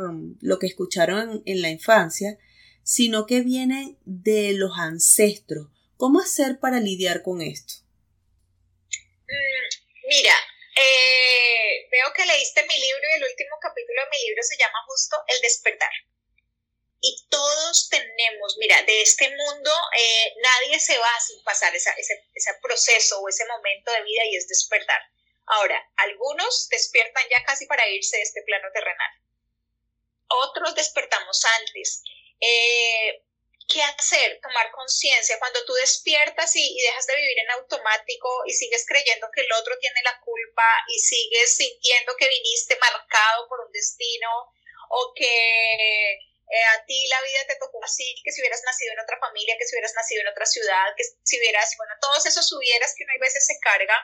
lo 0.41 0.59
que 0.59 0.67
escucharon 0.67 1.43
en 1.47 1.63
la 1.63 1.71
infancia, 1.71 2.39
sino 2.85 3.27
que 3.27 3.41
vienen 3.41 3.99
de 4.05 4.53
los 4.53 4.79
ancestros. 4.79 5.69
¿Cómo 5.97 6.21
hacer 6.21 6.61
para 6.61 6.81
lidiar 6.81 7.23
con 7.23 7.41
esto? 7.41 7.75
Mm, 9.25 9.67
mira, 10.07 10.35
eh, 10.77 11.89
veo 11.91 12.13
que 12.15 12.27
leíste 12.27 12.63
mi 12.63 12.75
libro 12.75 13.03
y 13.11 13.17
el 13.17 13.25
último 13.25 13.57
capítulo 13.61 14.03
de 14.03 14.11
mi 14.11 14.29
libro 14.29 14.43
se 14.43 14.59
llama 14.59 14.79
justo 14.87 15.17
El 15.29 15.41
despertar. 15.41 15.91
Y 17.01 17.27
todos 17.29 17.89
tenemos, 17.89 18.57
mira, 18.59 18.83
de 18.83 19.03
este 19.03 19.29
mundo 19.29 19.71
eh, 19.99 20.35
nadie 20.43 20.79
se 20.79 20.97
va 20.99 21.21
sin 21.21 21.43
pasar 21.43 21.75
ese, 21.75 21.91
ese 21.99 22.51
proceso 22.63 23.21
o 23.21 23.29
ese 23.29 23.47
momento 23.47 23.93
de 23.93 24.03
vida 24.03 24.25
y 24.31 24.37
es 24.37 24.49
despertar. 24.49 25.01
Ahora, 25.47 25.83
algunos 25.97 26.69
despiertan 26.69 27.25
ya 27.31 27.45
casi 27.45 27.67
para 27.67 27.89
irse 27.89 28.17
de 28.17 28.23
este 28.23 28.43
plano 28.43 28.69
terrenal. 28.73 29.11
Otros 30.29 30.75
despertamos 30.75 31.45
antes 31.61 32.03
eh, 32.41 33.25
¿Qué 33.67 33.83
hacer? 33.83 34.41
Tomar 34.43 34.71
conciencia. 34.73 35.39
Cuando 35.39 35.65
tú 35.65 35.73
despiertas 35.73 36.55
y, 36.55 36.77
dejas 36.83 37.07
de 37.07 37.17
vivir 37.17 37.39
en 37.39 37.51
automático 37.53 38.29
y 38.47 38.53
sigues 38.53 38.85
creyendo 38.87 39.29
que 39.35 39.41
el 39.41 39.53
otro 39.53 39.79
tiene 39.79 40.01
la 40.05 40.21
culpa 40.21 40.69
y 40.89 40.99
sigues 40.99 41.57
sintiendo 41.57 42.15
que 42.17 42.29
viniste 42.29 42.77
marcado 42.77 43.49
por 43.49 43.61
un 43.61 43.73
destino 43.73 44.29
o 44.91 45.13
que 45.17 46.13
eh, 46.13 46.65
a 46.77 46.85
ti 46.85 47.07
la 47.09 47.23
vida 47.23 47.47
te 47.49 47.57
tocó 47.57 47.83
así, 47.83 48.15
que 48.23 48.33
si 48.33 48.43
hubieras 48.43 48.63
nacido 48.65 48.93
en 48.93 49.01
otra 49.01 49.19
familia, 49.19 49.57
que 49.59 49.65
si 49.65 49.75
hubieras 49.75 49.95
nacido 49.95 50.21
en 50.21 50.29
otra 50.29 50.45
ciudad, 50.45 50.95
que 50.97 51.05
si 51.23 51.39
hubieras, 51.39 51.75
bueno, 51.79 51.95
todos 52.03 52.27
esos 52.27 52.53
hubieras 52.53 52.95
que 52.97 53.05
uno 53.05 53.15
a 53.17 53.25
veces 53.25 53.47
se 53.47 53.59
carga, 53.61 53.97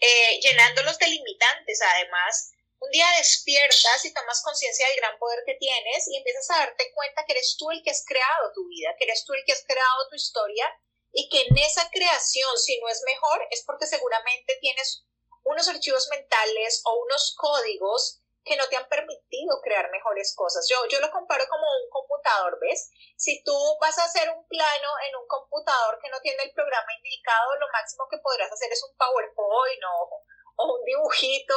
eh, 0.00 0.40
llenándolos 0.40 0.98
de 0.98 1.08
limitantes 1.08 1.82
además. 1.82 2.54
Un 2.82 2.90
día 2.90 3.06
despiertas 3.16 4.04
y 4.04 4.12
tomas 4.12 4.42
conciencia 4.42 4.88
del 4.88 4.96
gran 4.96 5.16
poder 5.16 5.38
que 5.46 5.54
tienes 5.54 6.08
y 6.08 6.16
empiezas 6.16 6.50
a 6.50 6.66
darte 6.66 6.92
cuenta 6.92 7.24
que 7.24 7.30
eres 7.30 7.54
tú 7.56 7.70
el 7.70 7.80
que 7.80 7.92
has 7.92 8.04
creado 8.04 8.50
tu 8.52 8.66
vida, 8.66 8.90
que 8.98 9.04
eres 9.04 9.24
tú 9.24 9.34
el 9.34 9.44
que 9.46 9.52
has 9.52 9.62
creado 9.64 10.08
tu 10.10 10.16
historia 10.16 10.66
y 11.12 11.28
que 11.28 11.42
en 11.42 11.56
esa 11.58 11.88
creación, 11.90 12.50
si 12.58 12.80
no 12.80 12.88
es 12.88 13.00
mejor, 13.06 13.46
es 13.50 13.62
porque 13.64 13.86
seguramente 13.86 14.58
tienes 14.60 15.06
unos 15.44 15.68
archivos 15.68 16.08
mentales 16.10 16.82
o 16.84 17.04
unos 17.04 17.36
códigos 17.38 18.18
que 18.42 18.56
no 18.56 18.66
te 18.66 18.74
han 18.74 18.88
permitido 18.88 19.60
crear 19.62 19.88
mejores 19.92 20.34
cosas. 20.34 20.66
Yo, 20.68 20.84
yo 20.88 20.98
lo 20.98 21.12
comparo 21.12 21.46
como 21.48 21.62
un 21.62 21.88
computador, 21.88 22.58
¿ves? 22.60 22.90
Si 23.16 23.44
tú 23.44 23.54
vas 23.80 23.96
a 24.00 24.06
hacer 24.06 24.28
un 24.28 24.44
plano 24.48 24.88
en 25.06 25.14
un 25.14 25.28
computador 25.28 26.00
que 26.02 26.10
no 26.10 26.20
tiene 26.20 26.42
el 26.42 26.52
programa 26.52 26.92
indicado, 26.98 27.54
lo 27.60 27.68
máximo 27.70 28.08
que 28.10 28.18
podrás 28.18 28.50
hacer 28.50 28.72
es 28.72 28.82
un 28.82 28.96
PowerPoint 28.96 29.82
o, 29.86 30.24
o 30.56 30.74
un 30.74 30.84
dibujito 30.84 31.54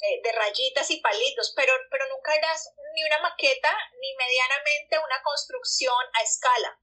eh, 0.00 0.20
de 0.22 0.32
rayitas 0.32 0.90
y 0.90 1.00
palitos, 1.00 1.52
pero, 1.56 1.72
pero 1.90 2.06
nunca 2.08 2.32
harás 2.32 2.70
ni 2.94 3.04
una 3.04 3.18
maqueta 3.18 3.74
ni 4.00 4.14
medianamente 4.16 4.98
una 4.98 5.22
construcción 5.22 6.04
a 6.12 6.22
escala. 6.22 6.78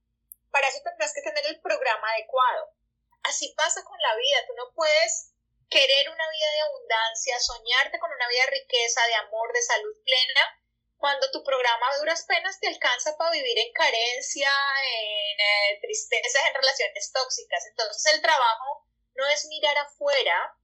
Para 0.52 0.68
eso 0.68 0.80
tendrás 0.84 1.14
que 1.14 1.22
tener 1.22 1.46
el 1.48 1.62
programa 1.62 2.12
adecuado. 2.12 2.74
Así 3.24 3.54
pasa 3.56 3.84
con 3.84 4.00
la 4.00 4.16
vida, 4.16 4.46
tú 4.48 4.54
no 4.56 4.74
puedes 4.74 5.32
querer 5.70 6.10
una 6.10 6.30
vida 6.30 6.50
de 6.52 6.62
abundancia, 6.62 7.40
soñarte 7.40 8.00
con 8.00 8.12
una 8.12 8.28
vida 8.28 8.46
de 8.46 8.52
riqueza, 8.60 9.08
de 9.08 9.16
amor, 9.16 9.54
de 9.54 9.62
salud 9.62 9.96
plena, 10.04 10.62
cuando 10.98 11.32
tu 11.32 11.44
programa 11.44 11.88
a 11.90 11.98
duras 11.98 12.26
penas 12.28 12.60
te 12.60 12.68
alcanza 12.68 13.18
para 13.18 13.32
vivir 13.32 13.58
en 13.58 13.74
carencia, 13.74 14.52
en 14.86 15.40
eh, 15.40 15.80
tristezas, 15.82 16.44
en 16.48 16.54
relaciones 16.54 17.12
tóxicas. 17.12 17.66
Entonces 17.68 18.14
el 18.14 18.22
trabajo 18.22 18.86
no 19.16 19.28
es 19.28 19.46
mirar 19.46 19.78
afuera 19.80 20.56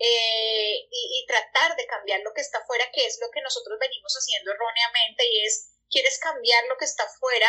eh, 0.00 0.88
y, 0.90 1.20
y, 1.20 1.26
tratar 1.26 1.76
de 1.76 1.86
cambiar 1.86 2.20
lo 2.20 2.32
que 2.32 2.40
está 2.40 2.56
afuera, 2.58 2.90
que 2.90 3.04
es 3.04 3.18
lo 3.20 3.30
que 3.30 3.42
nosotros 3.42 3.78
venimos 3.78 4.14
haciendo 4.14 4.50
erróneamente, 4.50 5.28
y 5.28 5.44
es, 5.44 5.76
quieres 5.90 6.18
cambiar 6.18 6.64
lo 6.68 6.78
que 6.78 6.86
está 6.86 7.04
afuera, 7.04 7.46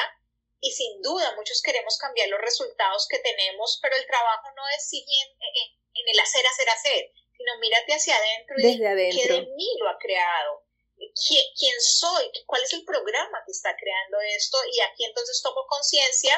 y 0.59 0.71
sin 0.71 1.01
duda 1.01 1.33
muchos 1.37 1.61
queremos 1.61 1.97
cambiar 1.97 2.27
los 2.27 2.41
resultados 2.41 3.07
que 3.07 3.19
tenemos, 3.19 3.79
pero 3.81 3.95
el 3.95 4.05
trabajo 4.05 4.51
no 4.53 4.63
es 4.75 4.87
siguiente, 4.89 5.45
eh, 5.45 5.77
en 5.93 6.09
el 6.09 6.19
hacer, 6.19 6.45
hacer, 6.45 6.69
hacer, 6.69 7.11
sino 7.37 7.57
mírate 7.59 7.93
hacia 7.93 8.17
adentro 8.17 8.55
y 8.59 8.63
Desde 8.63 8.87
adentro. 8.87 9.21
qué 9.21 9.33
de 9.33 9.41
mí 9.55 9.69
lo 9.79 9.89
ha 9.89 9.97
creado. 9.97 10.63
¿Quién, 10.97 11.43
¿Quién 11.57 11.81
soy? 11.81 12.31
¿Cuál 12.45 12.63
es 12.63 12.73
el 12.73 12.83
programa 12.83 13.41
que 13.45 13.51
está 13.51 13.75
creando 13.75 14.19
esto? 14.21 14.57
Y 14.71 14.81
aquí 14.81 15.05
entonces 15.05 15.41
tomo 15.41 15.65
conciencia 15.67 16.35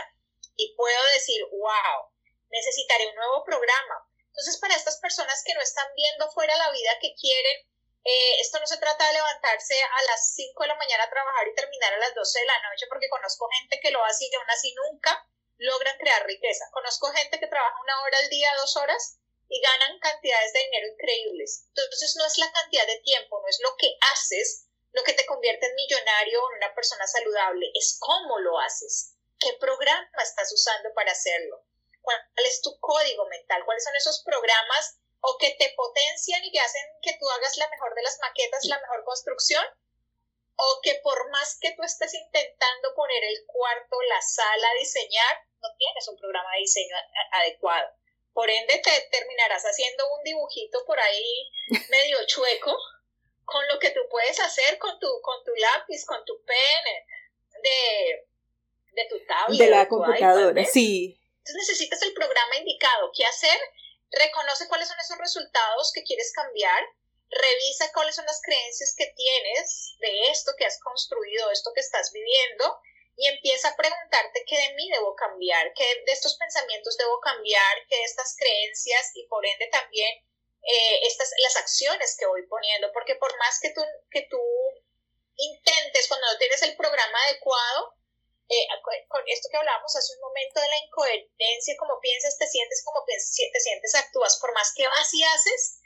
y 0.55 0.73
puedo 0.75 1.03
decir, 1.13 1.43
wow, 1.51 2.13
necesitaré 2.49 3.07
un 3.07 3.15
nuevo 3.15 3.43
programa. 3.43 4.07
Entonces, 4.33 4.57
para 4.57 4.75
estas 4.75 4.97
personas 4.97 5.43
que 5.45 5.53
no 5.53 5.61
están 5.61 5.87
viendo 5.95 6.29
fuera 6.31 6.57
la 6.57 6.71
vida 6.71 6.97
que 6.99 7.13
quieren, 7.13 7.69
eh, 8.03 8.41
esto 8.41 8.59
no 8.59 8.65
se 8.65 8.77
trata 8.77 9.07
de 9.07 9.13
levantarse 9.13 9.77
a 9.81 10.01
las 10.09 10.33
5 10.33 10.63
de 10.63 10.67
la 10.69 10.75
mañana 10.75 11.03
a 11.03 11.09
trabajar 11.09 11.47
y 11.47 11.55
terminar 11.55 11.93
a 11.93 11.97
las 11.97 12.15
12 12.15 12.39
de 12.39 12.45
la 12.45 12.59
noche, 12.69 12.87
porque 12.89 13.09
conozco 13.09 13.47
gente 13.61 13.79
que 13.79 13.91
lo 13.91 14.03
hace 14.03 14.25
y 14.25 14.35
aún 14.35 14.49
así 14.49 14.73
nunca 14.73 15.29
logran 15.57 15.97
crear 15.99 16.25
riqueza. 16.25 16.65
Conozco 16.71 17.13
gente 17.13 17.39
que 17.39 17.47
trabaja 17.47 17.77
una 17.79 18.01
hora 18.01 18.17
al 18.17 18.29
día, 18.29 18.55
dos 18.57 18.75
horas, 18.75 19.19
y 19.47 19.61
ganan 19.61 19.99
cantidades 19.99 20.51
de 20.51 20.59
dinero 20.59 20.87
increíbles. 20.87 21.65
Entonces 21.67 22.15
no 22.17 22.25
es 22.25 22.37
la 22.39 22.51
cantidad 22.51 22.87
de 22.87 22.99
tiempo, 23.01 23.39
no 23.39 23.47
es 23.47 23.59
lo 23.61 23.75
que 23.77 23.95
haces 24.11 24.67
lo 24.93 25.03
que 25.03 25.13
te 25.13 25.25
convierte 25.25 25.65
en 25.65 25.75
millonario 25.75 26.41
o 26.41 26.51
en 26.51 26.57
una 26.57 26.75
persona 26.75 27.05
saludable, 27.07 27.71
es 27.73 27.97
cómo 27.99 28.39
lo 28.39 28.59
haces, 28.59 29.15
qué 29.39 29.53
programa 29.59 30.07
estás 30.21 30.53
usando 30.53 30.93
para 30.93 31.11
hacerlo, 31.11 31.65
cuál 32.03 32.19
es 32.45 32.61
tu 32.61 32.77
código 32.79 33.25
mental, 33.27 33.63
cuáles 33.65 33.83
son 33.83 33.95
esos 33.95 34.21
programas 34.23 34.99
o 35.21 35.37
que 35.37 35.55
te 35.57 35.73
potencian 35.75 36.43
y 36.43 36.51
que 36.51 36.59
hacen 36.59 36.83
que 37.01 37.17
tú 37.17 37.29
hagas 37.29 37.57
la 37.57 37.69
mejor 37.69 37.95
de 37.95 38.03
las 38.03 38.19
maquetas, 38.19 38.65
la 38.65 38.79
mejor 38.79 39.03
construcción, 39.05 39.65
o 40.55 40.79
que 40.83 40.99
por 41.01 41.29
más 41.31 41.57
que 41.59 41.71
tú 41.71 41.83
estés 41.83 42.13
intentando 42.13 42.93
poner 42.93 43.23
el 43.23 43.45
cuarto, 43.47 44.01
la 44.09 44.21
sala 44.21 44.67
diseñar, 44.79 45.37
no 45.61 45.69
tienes 45.77 46.07
un 46.09 46.17
programa 46.17 46.51
de 46.53 46.59
diseño 46.59 46.95
adecuado. 47.31 47.89
Por 48.33 48.49
ende, 48.49 48.79
te 48.79 49.07
terminarás 49.11 49.63
haciendo 49.63 50.03
un 50.13 50.23
dibujito 50.23 50.83
por 50.85 50.99
ahí 50.99 51.51
medio 51.89 52.17
chueco 52.27 52.75
con 53.45 53.65
lo 53.67 53.79
que 53.79 53.91
tú 53.91 54.01
puedes 54.09 54.39
hacer 54.39 54.77
con 54.77 54.99
tu, 54.99 55.07
con 55.21 55.43
tu 55.43 55.51
lápiz, 55.55 56.05
con 56.05 56.23
tu 56.25 56.43
pen, 56.43 57.61
de, 57.61 58.27
de 58.91 59.07
tu 59.09 59.25
tablet. 59.25 59.57
De 59.57 59.69
la 59.69 59.87
computadora, 59.87 60.65
sí. 60.65 61.19
Entonces 61.43 61.67
necesitas 61.67 62.01
el 62.03 62.13
programa 62.13 62.55
indicado. 62.55 63.11
¿Qué 63.13 63.25
hacer? 63.25 63.59
Reconoce 64.11 64.69
cuáles 64.69 64.87
son 64.87 64.97
esos 64.99 65.17
resultados 65.17 65.91
que 65.93 66.03
quieres 66.03 66.31
cambiar. 66.33 66.81
Revisa 67.29 67.91
cuáles 67.91 68.15
son 68.15 68.25
las 68.25 68.41
creencias 68.41 68.95
que 68.97 69.11
tienes 69.15 69.95
de 69.99 70.31
esto 70.31 70.53
que 70.57 70.65
has 70.65 70.79
construido, 70.79 71.51
esto 71.51 71.71
que 71.73 71.81
estás 71.81 72.13
viviendo 72.13 72.79
y 73.17 73.27
empieza 73.27 73.69
a 73.69 73.75
preguntarte 73.75 74.45
qué 74.47 74.57
de 74.57 74.73
mí 74.75 74.89
debo 74.89 75.15
cambiar, 75.15 75.73
qué 75.75 75.83
de 76.05 76.11
estos 76.13 76.37
pensamientos 76.37 76.97
debo 76.97 77.19
cambiar, 77.19 77.77
qué 77.89 77.97
de 77.97 78.03
estas 78.03 78.35
creencias 78.37 79.11
y 79.15 79.27
por 79.27 79.45
ende 79.45 79.67
también 79.67 80.15
eh, 80.63 80.99
estas, 81.07 81.31
las 81.43 81.57
acciones 81.57 82.15
que 82.17 82.25
voy 82.25 82.47
poniendo, 82.47 82.91
porque 82.93 83.15
por 83.15 83.37
más 83.37 83.59
que 83.59 83.71
tú, 83.71 83.81
que 84.09 84.27
tú 84.29 84.39
intentes 85.35 86.07
cuando 86.07 86.31
no 86.31 86.37
tienes 86.37 86.61
el 86.63 86.77
programa 86.77 87.17
adecuado, 87.27 87.95
eh, 88.49 88.67
con 89.07 89.23
esto 89.27 89.49
que 89.49 89.57
hablábamos 89.57 89.95
hace 89.95 90.13
un 90.15 90.21
momento 90.21 90.59
de 90.59 90.67
la 90.67 90.79
incoherencia, 90.85 91.75
como 91.77 91.99
piensas, 91.99 92.37
te 92.37 92.47
sientes, 92.47 92.83
como 92.83 93.03
te 93.05 93.19
sientes, 93.19 93.95
actúas, 93.95 94.37
por 94.39 94.53
más 94.53 94.73
que 94.75 94.87
vas 94.87 95.13
y 95.13 95.23
haces, 95.23 95.79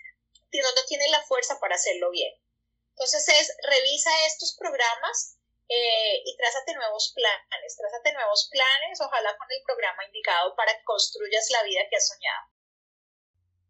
no 0.53 0.85
tienes 0.87 1.11
la 1.11 1.23
fuerza 1.23 1.59
para 1.59 1.75
hacerlo 1.75 2.09
bien. 2.11 2.33
Entonces 2.91 3.27
es, 3.29 3.55
revisa 3.61 4.09
estos 4.25 4.55
programas 4.57 5.37
eh, 5.69 6.21
y 6.25 6.35
trázate 6.37 6.73
nuevos 6.73 7.13
planes, 7.13 7.77
trázate 7.77 8.13
nuevos 8.13 8.49
planes, 8.51 9.01
ojalá 9.01 9.37
con 9.37 9.47
el 9.51 9.63
programa 9.63 10.05
indicado 10.05 10.55
para 10.55 10.73
que 10.73 10.83
construyas 10.83 11.49
la 11.51 11.63
vida 11.63 11.81
que 11.89 11.97
has 11.97 12.07
soñado. 12.07 12.47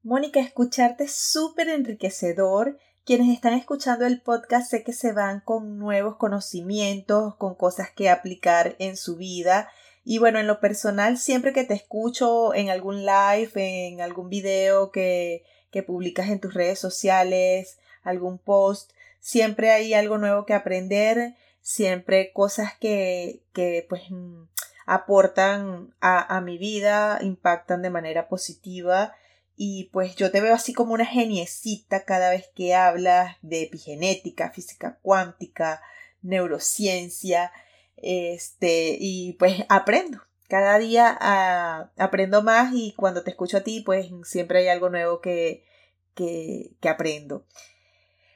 Mónica, 0.03 0.39
escucharte 0.39 1.05
es 1.05 1.15
súper 1.17 1.67
enriquecedor. 1.67 2.79
Quienes 3.07 3.33
están 3.33 3.53
escuchando 3.53 4.05
el 4.05 4.19
podcast 4.19 4.69
sé 4.69 4.83
que 4.83 4.91
se 4.91 5.13
van 5.13 5.39
con 5.39 5.79
nuevos 5.79 6.17
conocimientos, 6.17 7.35
con 7.35 7.55
cosas 7.55 7.89
que 7.89 8.09
aplicar 8.09 8.75
en 8.79 8.97
su 8.97 9.15
vida. 9.15 9.71
Y 10.03 10.17
bueno, 10.17 10.39
en 10.39 10.47
lo 10.47 10.59
personal, 10.59 11.17
siempre 11.17 11.53
que 11.53 11.63
te 11.63 11.73
escucho 11.73 12.53
en 12.53 12.69
algún 12.69 13.05
live, 13.05 13.51
en 13.55 14.01
algún 14.01 14.27
video 14.27 14.91
que, 14.91 15.45
que 15.71 15.83
publicas 15.83 16.27
en 16.27 16.41
tus 16.41 16.53
redes 16.53 16.79
sociales, 16.79 17.79
algún 18.03 18.39
post, 18.39 18.91
siempre 19.21 19.71
hay 19.71 19.93
algo 19.93 20.17
nuevo 20.17 20.45
que 20.45 20.53
aprender 20.53 21.37
siempre 21.61 22.33
cosas 22.33 22.73
que, 22.77 23.41
que 23.53 23.85
pues 23.87 24.01
mm, 24.09 24.49
aportan 24.85 25.93
a, 26.01 26.35
a, 26.35 26.41
mi 26.41 26.57
vida, 26.57 27.19
impactan 27.21 27.81
de 27.81 27.89
manera 27.89 28.27
positiva 28.27 29.15
y 29.59 29.89
pues 29.91 30.15
yo 30.15 30.29
te 30.29 30.39
veo 30.39 30.53
así 30.53 30.71
como 30.71 30.93
una 30.93 31.05
geniecita 31.05 32.05
cada 32.05 32.29
vez 32.29 32.47
que 32.55 32.75
hablas 32.75 33.37
de 33.41 33.63
epigenética, 33.63 34.51
física 34.51 34.99
cuántica, 35.01 35.81
neurociencia, 36.21 37.51
este, 37.97 38.97
y 38.99 39.33
pues 39.33 39.65
aprendo. 39.67 40.21
Cada 40.47 40.77
día 40.77 41.17
ah, 41.19 41.89
aprendo 41.97 42.43
más 42.43 42.71
y 42.73 42.93
cuando 42.95 43.23
te 43.23 43.31
escucho 43.31 43.57
a 43.57 43.63
ti, 43.63 43.81
pues 43.81 44.07
siempre 44.23 44.59
hay 44.59 44.67
algo 44.67 44.89
nuevo 44.89 45.21
que, 45.21 45.65
que, 46.13 46.75
que 46.79 46.89
aprendo. 46.89 47.43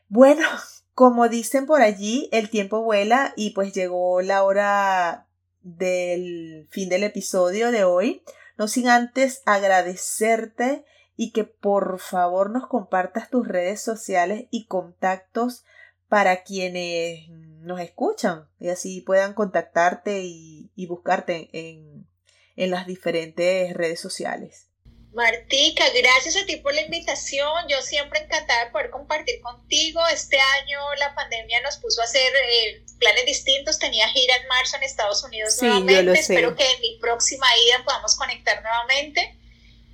Bueno, 0.09 0.45
como 0.95 1.29
dicen 1.29 1.67
por 1.67 1.83
allí, 1.83 2.29
el 2.31 2.49
tiempo 2.49 2.81
vuela 2.81 3.33
y 3.37 3.51
pues 3.51 3.73
llegó 3.73 4.21
la 4.23 4.43
hora 4.43 5.27
del 5.61 6.67
fin 6.71 6.89
del 6.89 7.03
episodio 7.03 7.71
de 7.71 7.83
hoy. 7.83 8.23
No 8.57 8.67
sin 8.67 8.89
antes 8.89 9.43
agradecerte 9.45 10.83
y 11.21 11.33
que 11.33 11.43
por 11.43 11.99
favor 11.99 12.49
nos 12.49 12.65
compartas 12.67 13.29
tus 13.29 13.47
redes 13.47 13.79
sociales 13.79 14.45
y 14.49 14.65
contactos 14.65 15.63
para 16.09 16.41
quienes 16.41 17.29
nos 17.29 17.79
escuchan 17.79 18.49
y 18.59 18.69
así 18.69 19.01
puedan 19.01 19.35
contactarte 19.35 20.21
y, 20.23 20.71
buscarte 20.87 21.47
en, 21.53 22.07
en 22.55 22.71
las 22.71 22.87
diferentes 22.87 23.71
redes 23.75 23.99
sociales. 23.99 24.69
Martica, 25.13 25.83
gracias 25.89 26.37
a 26.37 26.45
ti 26.47 26.55
por 26.55 26.73
la 26.73 26.81
invitación. 26.81 27.67
Yo 27.69 27.83
siempre 27.83 28.21
encantada 28.21 28.65
de 28.65 28.71
poder 28.71 28.89
compartir 28.89 29.41
contigo. 29.41 30.01
Este 30.07 30.39
año 30.39 30.79
la 30.97 31.13
pandemia 31.13 31.61
nos 31.61 31.77
puso 31.77 32.01
a 32.01 32.05
hacer 32.05 32.33
eh, 32.33 32.83
planes 32.97 33.27
distintos. 33.27 33.77
Tenía 33.77 34.07
gira 34.07 34.37
en 34.37 34.47
marzo 34.47 34.77
en 34.77 34.83
Estados 34.83 35.23
Unidos 35.23 35.55
sí, 35.55 35.67
nuevamente. 35.67 36.19
Espero 36.19 36.55
que 36.55 36.67
en 36.67 36.81
mi 36.81 36.97
próxima 36.99 37.45
ida 37.67 37.83
podamos 37.85 38.15
conectar 38.15 38.59
nuevamente. 38.63 39.37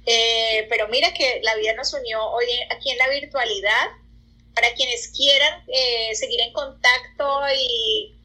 Eh, 0.10 0.66
pero 0.70 0.88
mira 0.88 1.14
que 1.14 1.42
la 1.44 1.56
vida 1.56 1.74
nos 1.74 1.94
unió 1.94 2.26
hoy 2.32 2.46
aquí 2.72 2.92
en 2.92 2.98
la 2.98 3.10
virtualidad. 3.10 3.90
Para 4.56 4.74
quienes 4.74 5.10
quieran 5.10 5.66
eh, 5.68 6.16
seguir 6.16 6.40
en 6.42 6.54
contacto 6.54 7.42
y 7.56 8.16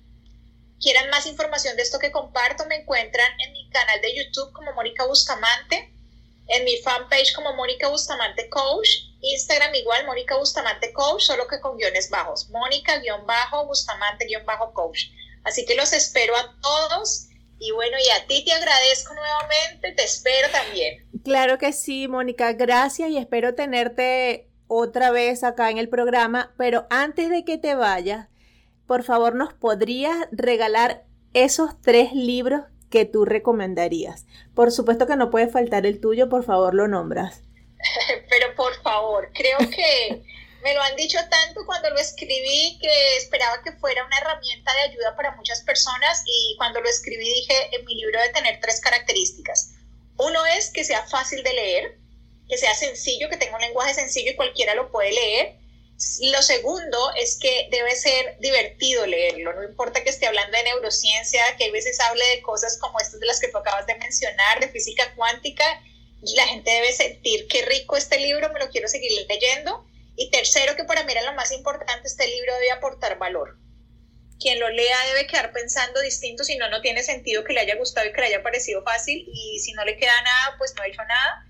quieran 0.81 1.11
más 1.11 1.27
información 1.27 1.77
de 1.77 1.83
esto 1.83 1.99
que 1.99 2.13
comparto, 2.13 2.65
me 2.67 2.77
encuentran 2.77 3.29
en 3.41 3.53
mi 3.53 3.69
canal 3.69 4.01
de 4.01 4.17
YouTube 4.17 4.53
como 4.53 4.73
Mónica 4.73 5.05
Bustamante, 5.05 5.93
en 6.49 6.65
mi 6.65 6.79
fanpage 6.79 7.35
como 7.35 7.53
Mónica 7.55 7.89
Bustamante 7.89 8.49
Coach, 8.49 8.89
Instagram 9.21 9.75
igual 9.75 10.07
Mónica 10.07 10.37
Bustamante 10.37 10.93
Coach, 10.93 11.23
solo 11.23 11.49
que 11.49 11.61
con 11.61 11.77
guiones 11.77 12.09
bajos, 12.11 12.49
Mónica-Bustamante-Coach. 12.51 15.11
Así 15.45 15.65
que 15.65 15.75
los 15.75 15.93
espero 15.93 16.37
a 16.37 16.55
todos 16.63 17.27
y 17.63 17.71
bueno, 17.71 17.97
y 18.05 18.11
a 18.11 18.27
ti 18.27 18.45
te 18.45 18.53
agradezco 18.53 19.15
nuevamente, 19.15 19.93
te 19.93 20.03
espero 20.03 20.49
también. 20.51 21.07
Claro 21.23 21.59
que 21.59 21.73
sí, 21.73 22.09
Mónica, 22.09 22.53
gracias 22.55 23.11
y 23.11 23.19
espero 23.19 23.55
tenerte 23.55 24.49
otra 24.67 25.13
vez 25.13 25.45
acá 25.45 25.71
en 25.71 25.79
el 25.79 25.89
programa, 25.89 26.53
pero 26.59 26.89
antes 26.91 27.31
de 27.31 27.45
que 27.45 27.59
te 27.59 27.77
vayas, 27.77 28.29
por 28.89 29.05
favor, 29.05 29.37
¿nos 29.37 29.55
podrías 29.55 30.17
regalar 30.33 31.05
esos 31.35 31.81
tres 31.81 32.13
libros 32.13 32.63
que 32.91 33.05
tú 33.05 33.25
recomendarías? 33.25 34.27
Por 34.57 34.73
supuesto 34.73 35.07
que 35.07 35.15
no 35.15 35.31
puede 35.31 35.47
faltar 35.47 35.87
el 35.87 36.01
tuyo, 36.01 36.29
por 36.29 36.43
favor, 36.43 36.75
lo 36.75 36.89
nombras. 36.89 37.45
Pero 38.29 38.57
por 38.57 38.75
favor, 38.83 39.31
creo 39.33 39.59
que 39.71 40.25
me 40.63 40.75
lo 40.75 40.83
han 40.83 40.97
dicho 40.97 41.19
tanto 41.29 41.65
cuando 41.67 41.91
lo 41.91 41.99
escribí 41.99 42.79
que 42.81 43.17
esperaba 43.17 43.63
que 43.63 43.73
fuera 43.73 44.05
una 44.05 44.19
herramienta 44.19 44.73
de 44.75 44.81
ayuda 44.81 45.17
para 45.17 45.35
muchas 45.37 45.63
personas 45.63 46.23
y 46.27 46.55
cuando 46.57 46.81
lo 46.81 46.89
escribí 46.89 47.25
dije 47.25 47.77
en 47.77 47.85
mi 47.85 47.95
libro 47.95 48.21
de 48.21 48.31
tener 48.31 48.61
tres 48.61 48.81
características. 48.81 49.73
Uno 50.17 50.45
es 50.47 50.71
que 50.71 50.85
sea 50.85 51.07
fácil 51.07 51.43
de 51.43 51.53
leer, 51.53 51.99
que 52.49 52.59
sea 52.59 52.75
sencillo, 52.75 53.29
que 53.29 53.37
tenga 53.37 53.57
un 53.57 53.63
lenguaje 53.63 53.95
sencillo 53.95 54.31
y 54.31 54.37
cualquiera 54.37 54.75
lo 54.75 54.91
puede 54.91 55.13
leer 55.13 55.63
lo 56.21 56.43
segundo 56.43 56.99
es 57.17 57.39
que 57.39 57.69
debe 57.71 57.95
ser 57.95 58.37
divertido 58.41 59.07
leerlo, 59.07 59.53
no 59.53 59.63
importa 59.63 60.03
que 60.03 60.11
esté 60.11 60.27
hablando 60.27 60.57
de 60.57 60.65
neurociencia, 60.65 61.57
que 61.57 61.67
a 61.67 61.71
veces 61.73 62.01
hable 62.01 62.25
de 62.27 62.43
cosas 62.43 62.79
como 62.79 62.99
estas 62.99 63.21
de 63.21 63.27
las 63.27 63.41
que 63.41 63.49
tú 63.49 63.59
acabas 63.59 63.87
de 63.87 63.95
mencionar, 63.97 64.61
de 64.61 64.69
física 64.69 65.15
cuántica, 65.15 65.65
la 66.23 66.47
gente 66.47 66.71
debe 66.71 66.93
sentir 66.93 67.47
qué 67.49 67.65
rico 67.67 67.97
este 67.97 68.19
libro, 68.19 68.53
me 68.53 68.61
lo 68.61 68.69
quiero 68.71 68.89
seguir 68.89 69.11
leyendo. 69.29 69.85
Y 70.23 70.31
tercero, 70.31 70.77
que 70.77 70.85
para 70.85 71.03
mí 71.03 71.11
era 71.11 71.23
lo 71.23 71.35
más 71.35 71.51
importante, 71.51 72.07
este 72.07 72.29
libro 72.29 72.55
debe 72.55 72.71
aportar 72.71 73.19
valor. 73.19 73.59
Quien 74.39 74.61
lo 74.61 74.69
lea 74.69 74.97
debe 75.09 75.27
quedar 75.27 75.53
pensando 75.53 76.01
distinto, 76.01 76.45
si 76.45 76.57
no, 76.57 76.71
no 76.71 76.81
tiene 76.81 77.03
sentido 77.03 77.43
que 77.43 77.53
le 77.53 77.61
haya 77.61 77.75
gustado 77.75 78.09
y 78.09 78.13
que 78.13 78.21
le 78.21 78.29
haya 78.29 78.43
parecido 78.43 78.85
fácil, 78.85 79.27
y 79.27 79.59
si 79.59 79.73
no 79.73 79.85
le 79.85 79.97
queda 79.97 80.23
nada, 80.23 80.55
pues 80.59 80.75
no 80.77 80.85
ha 80.85 80.87
hecho 80.87 81.03
nada 81.05 81.45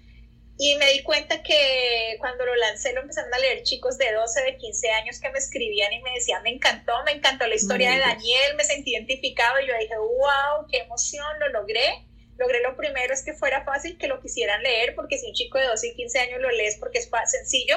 y 0.59 0.77
me 0.77 0.93
di 0.93 1.03
cuenta 1.03 1.43
que 1.43 2.17
cuando 2.21 2.47
lo 2.47 2.55
lancé 2.55 2.93
lo 2.93 3.01
empezaron 3.01 3.33
a 3.35 3.39
leer 3.39 3.63
chicos 3.63 3.99
de 3.99 4.13
12, 4.13 4.43
de 4.43 4.57
15 4.59 4.91
años 4.91 5.19
que 5.19 5.31
me 5.31 5.39
escribían 5.39 5.93
y 5.93 6.01
me 6.03 6.13
decían, 6.15 6.43
me 6.43 6.51
encantó, 6.51 6.93
me 7.05 7.13
encantó 7.13 7.47
la 7.47 7.55
historia 7.55 7.91
de 7.91 7.99
Daniel, 7.99 8.55
me 8.57 8.65
sentí 8.65 8.93
identificado 8.93 9.61
y 9.61 9.67
yo 9.67 9.75
dije, 9.79 9.97
wow, 9.97 10.67
qué 10.71 10.79
emoción, 10.79 11.27
lo 11.41 11.49
logré. 11.49 12.07
Logré 12.39 12.61
lo 12.63 12.77
primero 12.77 13.13
es 13.13 13.25
que 13.25 13.35
fuera 13.35 13.65
fácil 13.65 13.99
que 13.99 14.09
lo 14.09 14.21
quisieran 14.21 14.63
leer, 14.63 14.95
porque 14.95 15.19
si 15.19 15.27
un 15.27 15.35
chico 15.35 15.59
de 15.59 15.67
12 15.67 15.89
y 15.89 15.95
15 15.95 16.19
años 16.21 16.41
lo 16.41 16.51
lees 16.51 16.77
porque 16.79 16.99
es 16.99 17.11
sencillo 17.27 17.77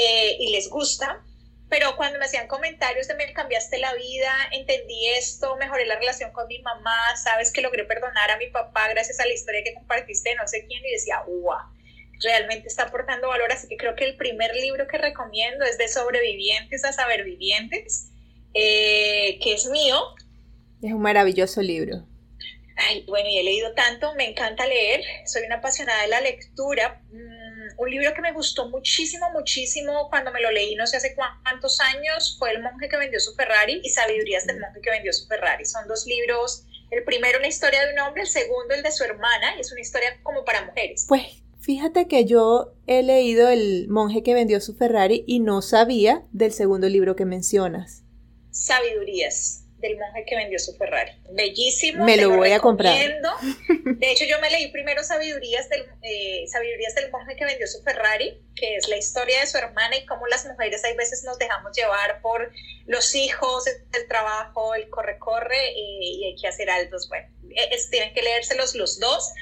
eh, 0.00 0.36
y 0.40 0.52
les 0.52 0.68
gusta, 0.70 1.22
pero 1.68 1.96
cuando 1.96 2.18
me 2.18 2.24
hacían 2.24 2.48
comentarios 2.48 3.06
de 3.06 3.14
me 3.14 3.32
cambiaste 3.32 3.78
la 3.78 3.94
vida, 3.94 4.32
entendí 4.52 5.08
esto, 5.10 5.56
mejoré 5.56 5.86
la 5.86 5.96
relación 5.96 6.32
con 6.32 6.48
mi 6.48 6.60
mamá, 6.60 7.16
sabes 7.22 7.52
que 7.52 7.60
logré 7.60 7.84
perdonar 7.84 8.30
a 8.30 8.38
mi 8.38 8.48
papá 8.48 8.88
gracias 8.88 9.20
a 9.20 9.26
la 9.26 9.34
historia 9.34 9.62
que 9.62 9.74
compartiste 9.74 10.34
no 10.34 10.48
sé 10.48 10.66
quién, 10.66 10.84
y 10.84 10.92
decía, 10.92 11.22
wow 11.26 11.58
realmente 12.22 12.68
está 12.68 12.84
aportando 12.84 13.28
valor, 13.28 13.50
así 13.52 13.68
que 13.68 13.76
creo 13.76 13.94
que 13.96 14.04
el 14.04 14.16
primer 14.16 14.54
libro 14.54 14.86
que 14.86 14.98
recomiendo 14.98 15.64
es 15.64 15.78
de 15.78 15.88
sobrevivientes 15.88 16.84
a 16.84 16.92
sabervivientes, 16.92 18.10
eh, 18.54 19.38
que 19.42 19.54
es 19.54 19.66
mío. 19.66 19.98
Es 20.82 20.92
un 20.92 21.02
maravilloso 21.02 21.62
libro. 21.62 22.06
Ay, 22.76 23.04
bueno, 23.06 23.28
y 23.28 23.38
he 23.38 23.42
leído 23.42 23.72
tanto, 23.74 24.14
me 24.14 24.28
encanta 24.28 24.66
leer, 24.66 25.02
soy 25.26 25.42
una 25.44 25.56
apasionada 25.56 26.02
de 26.02 26.08
la 26.08 26.20
lectura. 26.20 27.02
Un 27.80 27.90
libro 27.90 28.12
que 28.12 28.20
me 28.20 28.32
gustó 28.32 28.68
muchísimo, 28.68 29.30
muchísimo 29.32 30.10
cuando 30.10 30.30
me 30.30 30.42
lo 30.42 30.50
leí, 30.50 30.74
no 30.74 30.86
sé 30.86 30.98
hace 30.98 31.14
cuántos 31.14 31.80
años, 31.80 32.36
fue 32.38 32.50
El 32.50 32.60
monje 32.62 32.90
que 32.90 32.98
vendió 32.98 33.18
su 33.20 33.34
Ferrari 33.34 33.80
y 33.82 33.88
Sabidurías 33.88 34.46
del 34.46 34.60
monje 34.60 34.82
que 34.82 34.90
vendió 34.90 35.10
su 35.14 35.26
Ferrari. 35.26 35.64
Son 35.64 35.88
dos 35.88 36.04
libros, 36.04 36.66
el 36.90 37.04
primero 37.04 37.38
una 37.38 37.48
historia 37.48 37.86
de 37.86 37.94
un 37.94 38.00
hombre, 38.00 38.24
el 38.24 38.28
segundo 38.28 38.74
el 38.74 38.82
de 38.82 38.92
su 38.92 39.02
hermana, 39.02 39.56
y 39.56 39.60
es 39.60 39.72
una 39.72 39.80
historia 39.80 40.20
como 40.22 40.44
para 40.44 40.66
mujeres. 40.66 41.06
Pues 41.08 41.22
Fíjate 41.58 42.06
que 42.06 42.26
yo 42.26 42.74
he 42.86 43.02
leído 43.02 43.48
El 43.48 43.88
monje 43.88 44.22
que 44.22 44.34
vendió 44.34 44.60
su 44.60 44.74
Ferrari 44.74 45.24
y 45.26 45.40
no 45.40 45.62
sabía 45.62 46.22
del 46.32 46.52
segundo 46.52 46.86
libro 46.86 47.16
que 47.16 47.24
mencionas. 47.24 48.02
Sabidurías 48.50 49.59
del 49.80 49.96
monje 49.98 50.24
que 50.26 50.36
vendió 50.36 50.58
su 50.58 50.76
Ferrari. 50.76 51.12
Bellísimo. 51.30 52.04
Me 52.04 52.16
lo, 52.16 52.30
voy 52.30 52.52
a 52.52 52.60
comprar. 52.60 52.96
De 53.84 54.10
hecho, 54.10 54.24
yo 54.24 54.40
me 54.40 54.50
leí 54.50 54.68
primero 54.68 55.02
Sabidurías 55.02 55.68
del, 55.68 55.86
eh, 56.02 56.44
Sabidurías 56.48 56.94
del 56.94 57.10
monje 57.10 57.36
que 57.36 57.44
vendió 57.44 57.66
su 57.66 57.82
Ferrari, 57.82 58.40
que 58.54 58.76
es 58.76 58.88
la 58.88 58.96
historia 58.96 59.40
de 59.40 59.46
su 59.46 59.58
hermana 59.58 59.96
y 59.96 60.06
cómo 60.06 60.26
las 60.26 60.46
mujeres 60.46 60.84
hay 60.84 60.94
veces 60.96 61.24
nos 61.24 61.38
dejamos 61.38 61.76
llevar 61.76 62.20
por 62.20 62.52
los 62.86 63.14
hijos, 63.14 63.66
el 63.66 64.08
trabajo, 64.08 64.74
el 64.74 64.88
corre-corre 64.88 65.72
y, 65.74 66.26
hay 66.26 66.36
que 66.40 66.48
hacer 66.48 66.70
altos. 66.70 67.08
Bueno, 67.08 67.28
es, 67.54 67.90
tienen 67.90 68.14
que 68.14 68.22
leérselos 68.22 68.74
los 68.74 69.00
dos. 69.00 69.32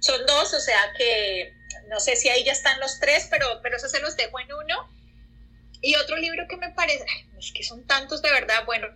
Son 0.00 0.24
dos, 0.26 0.54
o 0.54 0.60
sea 0.60 0.92
que 0.96 1.52
no 1.88 2.00
sé 2.00 2.16
si 2.16 2.28
ahí 2.28 2.44
ya 2.44 2.52
están 2.52 2.78
los 2.80 3.00
tres, 3.00 3.26
pero, 3.30 3.46
pero 3.62 3.76
eso 3.76 3.88
se 3.88 4.00
los 4.00 4.16
dejo 4.16 4.38
en 4.40 4.52
uno. 4.52 4.88
Y 5.80 5.94
otro 5.96 6.16
libro 6.16 6.46
que 6.48 6.56
me 6.56 6.70
parece, 6.70 7.04
es 7.38 7.52
que 7.52 7.62
son 7.62 7.86
tantos 7.86 8.20
de 8.22 8.30
verdad, 8.30 8.64
bueno, 8.66 8.88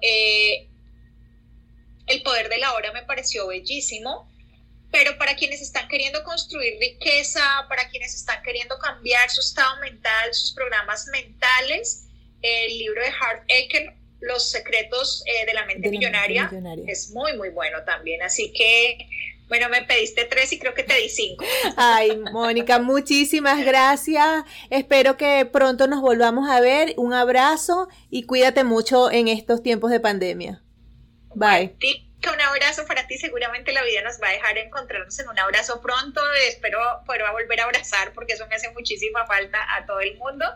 eh, 0.00 0.68
El 2.06 2.22
poder 2.22 2.48
de 2.48 2.58
la 2.58 2.74
hora 2.74 2.92
me 2.92 3.02
pareció 3.02 3.46
bellísimo, 3.46 4.30
pero 4.90 5.16
para 5.18 5.34
quienes 5.34 5.60
están 5.60 5.88
queriendo 5.88 6.22
construir 6.22 6.78
riqueza, 6.78 7.42
para 7.68 7.88
quienes 7.88 8.14
están 8.14 8.42
queriendo 8.42 8.78
cambiar 8.78 9.28
su 9.30 9.40
estado 9.40 9.80
mental, 9.80 10.32
sus 10.32 10.52
programas 10.52 11.08
mentales, 11.08 12.06
el 12.42 12.78
libro 12.78 13.02
de 13.02 13.08
Hart 13.08 13.44
Ecker, 13.48 13.94
Los 14.20 14.50
secretos 14.50 15.24
eh, 15.26 15.46
de 15.46 15.54
la 15.54 15.66
mente 15.66 15.90
millonaria, 15.90 16.50
es 16.86 17.10
muy, 17.10 17.36
muy 17.36 17.50
bueno 17.50 17.82
también. 17.84 18.22
Así 18.22 18.52
que 18.52 19.08
bueno, 19.48 19.68
me 19.68 19.82
pediste 19.82 20.24
tres 20.24 20.52
y 20.52 20.58
creo 20.58 20.74
que 20.74 20.82
te 20.82 20.94
di 20.94 21.08
cinco. 21.08 21.44
Ay, 21.76 22.16
Mónica, 22.32 22.78
muchísimas 22.78 23.64
gracias. 23.64 24.44
Espero 24.70 25.16
que 25.16 25.46
pronto 25.50 25.86
nos 25.86 26.00
volvamos 26.00 26.48
a 26.48 26.60
ver. 26.60 26.94
Un 26.96 27.12
abrazo 27.12 27.88
y 28.10 28.24
cuídate 28.24 28.64
mucho 28.64 29.10
en 29.10 29.28
estos 29.28 29.62
tiempos 29.62 29.90
de 29.90 30.00
pandemia. 30.00 30.62
Bye. 31.34 31.76
Un 32.32 32.40
abrazo 32.40 32.86
para 32.86 33.06
ti. 33.06 33.18
Seguramente 33.18 33.72
la 33.72 33.82
vida 33.82 34.00
nos 34.02 34.20
va 34.20 34.28
a 34.28 34.32
dejar 34.32 34.56
encontrarnos 34.56 35.18
en 35.18 35.28
un 35.28 35.38
abrazo 35.38 35.82
pronto. 35.82 36.22
Espero 36.48 36.78
poder 37.04 37.22
volver 37.30 37.60
a 37.60 37.64
abrazar 37.64 38.14
porque 38.14 38.32
eso 38.32 38.46
me 38.48 38.56
hace 38.56 38.70
muchísima 38.70 39.26
falta 39.26 39.58
a 39.76 39.84
todo 39.84 40.00
el 40.00 40.16
mundo 40.16 40.46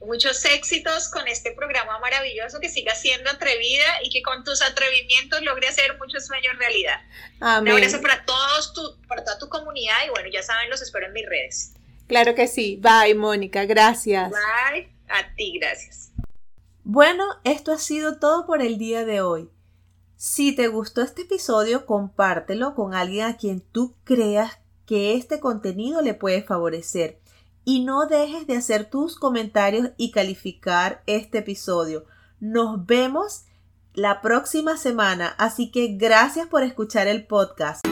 muchos 0.00 0.44
éxitos 0.44 1.08
con 1.08 1.26
este 1.28 1.52
programa 1.52 1.98
maravilloso, 1.98 2.60
que 2.60 2.68
siga 2.68 2.94
siendo 2.94 3.30
atrevida 3.30 3.84
y 4.02 4.10
que 4.10 4.22
con 4.22 4.44
tus 4.44 4.62
atrevimientos 4.62 5.42
logre 5.42 5.68
hacer 5.68 5.96
muchos 5.98 6.26
sueños 6.26 6.56
realidad. 6.58 7.00
Un 7.40 7.68
abrazo 7.68 8.00
para 8.00 8.24
todos 8.24 8.72
tu, 8.72 9.00
para 9.08 9.24
toda 9.24 9.38
tu 9.38 9.48
comunidad 9.48 9.96
y 10.06 10.10
bueno, 10.10 10.28
ya 10.32 10.42
saben, 10.42 10.70
los 10.70 10.82
espero 10.82 11.06
en 11.06 11.12
mis 11.12 11.26
redes. 11.26 11.72
Claro 12.06 12.34
que 12.34 12.46
sí. 12.46 12.80
Bye, 12.80 13.14
Mónica. 13.14 13.64
Gracias. 13.64 14.30
Bye. 14.30 14.88
A 15.08 15.34
ti, 15.34 15.58
gracias. 15.58 16.12
Bueno, 16.84 17.24
esto 17.44 17.72
ha 17.72 17.78
sido 17.78 18.18
todo 18.18 18.46
por 18.46 18.62
el 18.62 18.78
día 18.78 19.04
de 19.04 19.20
hoy. 19.20 19.50
Si 20.16 20.54
te 20.54 20.68
gustó 20.68 21.02
este 21.02 21.22
episodio, 21.22 21.84
compártelo 21.84 22.74
con 22.74 22.94
alguien 22.94 23.26
a 23.26 23.36
quien 23.36 23.60
tú 23.60 23.96
creas 24.04 24.58
que 24.86 25.14
este 25.14 25.40
contenido 25.40 26.00
le 26.00 26.14
puede 26.14 26.42
favorecer 26.42 27.18
y 27.66 27.84
no 27.84 28.06
dejes 28.06 28.46
de 28.46 28.56
hacer 28.56 28.88
tus 28.88 29.18
comentarios 29.18 29.90
y 29.96 30.12
calificar 30.12 31.02
este 31.06 31.38
episodio. 31.38 32.04
Nos 32.38 32.86
vemos 32.86 33.42
la 33.92 34.22
próxima 34.22 34.76
semana, 34.76 35.34
así 35.36 35.72
que 35.72 35.96
gracias 35.96 36.46
por 36.46 36.62
escuchar 36.62 37.08
el 37.08 37.26
podcast. 37.26 37.84